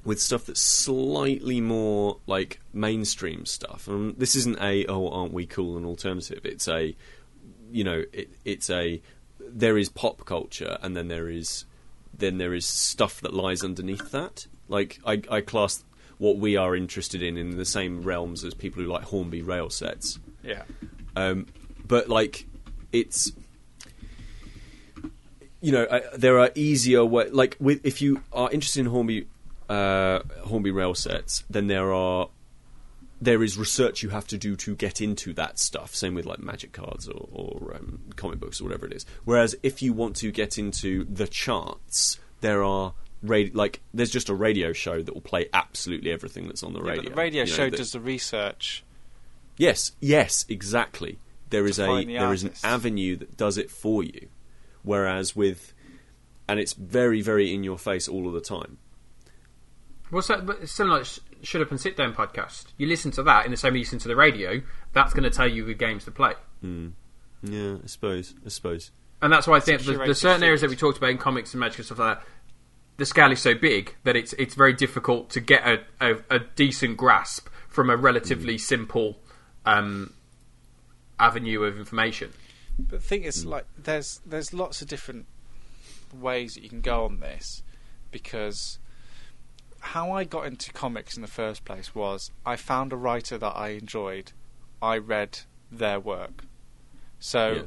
[0.05, 5.45] with stuff that's slightly more like mainstream stuff, and this isn't a oh aren't we
[5.45, 6.45] cool and alternative?
[6.45, 6.95] It's a
[7.69, 9.01] you know it, it's a
[9.39, 11.65] there is pop culture and then there is
[12.17, 14.47] then there is stuff that lies underneath that.
[14.69, 15.83] Like I, I class
[16.19, 19.69] what we are interested in in the same realms as people who like Hornby rail
[19.69, 20.19] sets.
[20.41, 20.63] Yeah.
[21.17, 21.47] Um,
[21.85, 22.45] but like
[22.91, 23.31] it's
[25.61, 29.27] you know uh, there are easier way like with if you are interested in Hornby
[29.69, 32.29] uh, Hornby rail sets, then there are
[33.21, 35.93] there is research you have to do to get into that stuff.
[35.95, 39.05] Same with like magic cards or, or um, comic books or whatever it is.
[39.25, 44.33] Whereas if you want to get into the charts, there are like there's just a
[44.33, 47.03] radio show that will play absolutely everything that's on the Yeah, radio.
[47.03, 48.83] but the radio you know, show that- does the research.
[49.57, 51.19] Yes, yes, exactly.
[51.51, 54.29] There is a find the there is an avenue that does it for you,
[54.83, 55.73] whereas with,
[56.47, 58.79] and it's very very in your face all of the time.
[60.09, 60.45] What's that?
[60.45, 62.65] But it's similar like Sh- Shut Up and Sit Down podcast.
[62.77, 64.61] You listen to that in the same way you listen to the radio.
[64.93, 66.33] That's going to tell you the games to play.
[67.43, 68.35] Yeah, I suppose.
[68.45, 68.91] I suppose.
[69.21, 71.53] And that's why I think the, the certain areas that we talked about in comics
[71.53, 72.27] and magic and stuff like that,
[72.97, 76.39] the scale is so big that it's it's very difficult to get a, a, a
[76.55, 79.19] decent grasp from a relatively simple
[79.65, 80.13] um,
[81.21, 82.33] avenue of information.
[82.77, 83.49] But the thing is, mm.
[83.49, 85.27] like, there's there's lots of different
[86.13, 87.63] ways that you can go on this
[88.11, 88.79] because
[89.79, 93.55] how I got into comics in the first place was I found a writer that
[93.55, 94.33] I enjoyed.
[94.81, 95.39] I read
[95.71, 96.43] their work.
[97.19, 97.61] So Yeah.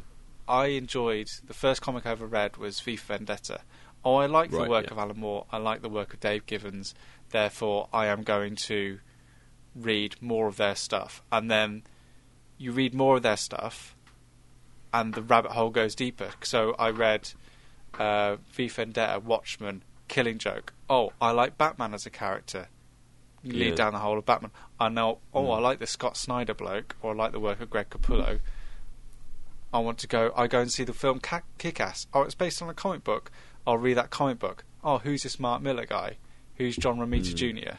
[0.46, 3.61] I enjoyed the first comic I ever read was V for Vendetta.
[4.05, 4.92] Oh, I like the work yeah.
[4.92, 5.46] of Alan Moore.
[5.50, 6.94] I like the work of Dave Gibbons.
[7.30, 9.00] Therefore, I am going to
[9.74, 11.22] read more of their stuff.
[11.32, 11.84] And then
[12.59, 13.94] you read more of their stuff,
[14.92, 16.30] and the rabbit hole goes deeper.
[16.42, 17.30] So I read
[17.98, 20.72] uh, V for Vendetta, Watchmen, Killing Joke.
[20.90, 22.68] Oh, I like Batman as a character.
[23.42, 23.74] You lead Yeah.
[23.74, 24.50] down the whole of Batman.
[24.80, 25.18] I know.
[25.32, 25.57] Oh, Mm.
[25.57, 28.40] I like the Scott Snyder bloke, or I like the work of Greg Capullo.
[29.72, 30.32] I want to go.
[30.36, 32.07] I go and see the film Ca- Kick-Ass.
[32.14, 33.30] Oh, it's based on a comic book.
[33.66, 34.64] I'll read that comic book.
[34.82, 36.16] Oh, who's this Mark Millar guy?
[36.57, 37.62] Who's John Romita Mm.
[37.64, 37.76] Jr.?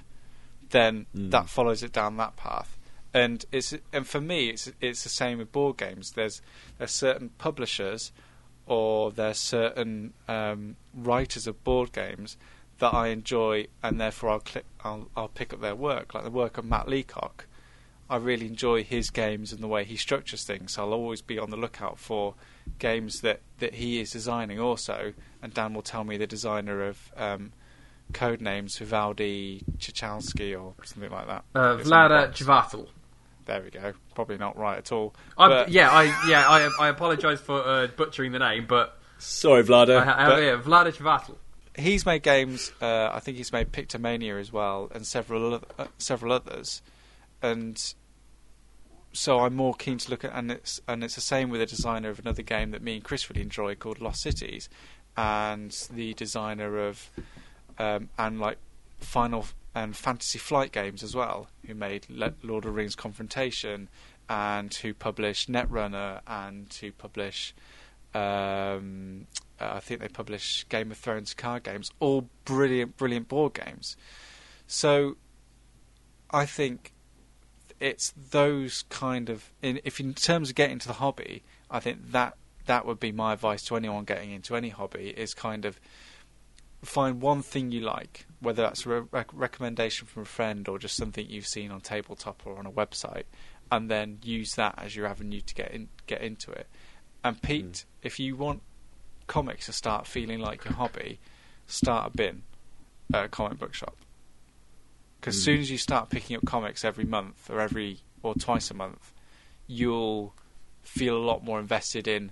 [0.72, 1.32] Then Mm.
[1.32, 2.75] that follows it down that path.
[3.16, 6.12] And it's and for me, it's it's the same with board games.
[6.12, 6.42] There's
[6.78, 8.12] there's certain publishers
[8.68, 12.36] or there's certain um, writers of board games
[12.80, 16.30] that I enjoy, and therefore I'll click, I'll I'll pick up their work, like the
[16.30, 17.46] work of Matt Leacock.
[18.10, 20.74] I really enjoy his games and the way he structures things.
[20.74, 22.36] So I'll always be on the lookout for
[22.78, 25.14] games that, that he is designing also.
[25.42, 27.52] And Dan will tell me the designer of um,
[28.14, 31.46] code names Vivaldi Chichalski or something like that.
[31.56, 32.32] Uh, Vlada.
[32.32, 32.88] Chvátil.
[33.46, 33.94] There we go.
[34.16, 35.14] Probably not right at all.
[35.38, 39.64] I'm- But yeah, I yeah I I apologise for uh, butchering the name, but Sorry,
[39.64, 39.98] Vlado.
[40.00, 41.36] I have but- here Vlada Chvátil.
[41.78, 42.72] he's made games.
[42.82, 46.82] Uh, I think he's made Pictomania as well, and several other, uh, several others.
[47.42, 47.82] And
[49.14, 51.66] so I'm more keen to look at, and it's and it's the same with the
[51.68, 54.70] designer of another game that me and Chris really enjoy called Lost Cities,
[55.16, 57.10] and the designer of
[57.78, 58.58] um, and like
[59.00, 63.90] Final and Fantasy Flight games as well, who made Lord of the Rings Confrontation,
[64.28, 67.54] and who published Netrunner, and who publish
[68.16, 69.28] um,
[69.60, 73.98] uh, I think they publish Game of Thrones card games, all brilliant, brilliant board games.
[74.68, 75.18] So
[76.32, 76.94] I think
[77.80, 82.12] it's those kind of in if in terms of getting into the hobby, I think
[82.12, 85.80] that that would be my advice to anyone getting into any hobby is kind of
[86.84, 90.96] find one thing you like, whether that's a re- recommendation from a friend or just
[90.96, 93.24] something you've seen on tabletop or on a website,
[93.72, 96.68] and then use that as your avenue to get in, get into it.
[97.24, 98.62] And Pete, if you want
[99.28, 101.20] comics to start feeling like your hobby,
[101.66, 102.44] start a bin
[103.14, 103.98] at a comic book shop.
[105.20, 105.46] Because as Mm.
[105.46, 109.12] soon as you start picking up comics every month or every or twice a month,
[109.66, 110.36] you'll
[110.84, 112.32] feel a lot more invested in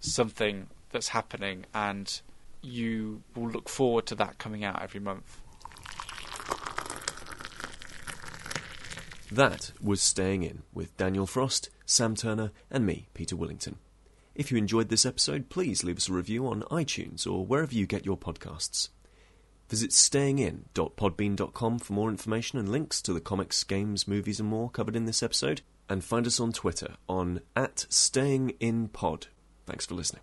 [0.00, 2.20] something that's happening, and
[2.62, 5.40] you will look forward to that coming out every month.
[9.30, 13.74] That was Staying In with Daniel Frost, Sam Turner, and me, Peter Willington.
[14.34, 17.86] If you enjoyed this episode, please leave us a review on iTunes or wherever you
[17.86, 18.88] get your podcasts.
[19.68, 24.96] Visit stayingin.podbean.com for more information and links to the comics, games, movies, and more covered
[24.96, 25.60] in this episode.
[25.90, 29.26] And find us on Twitter on at stayinginpod.
[29.66, 30.22] Thanks for listening.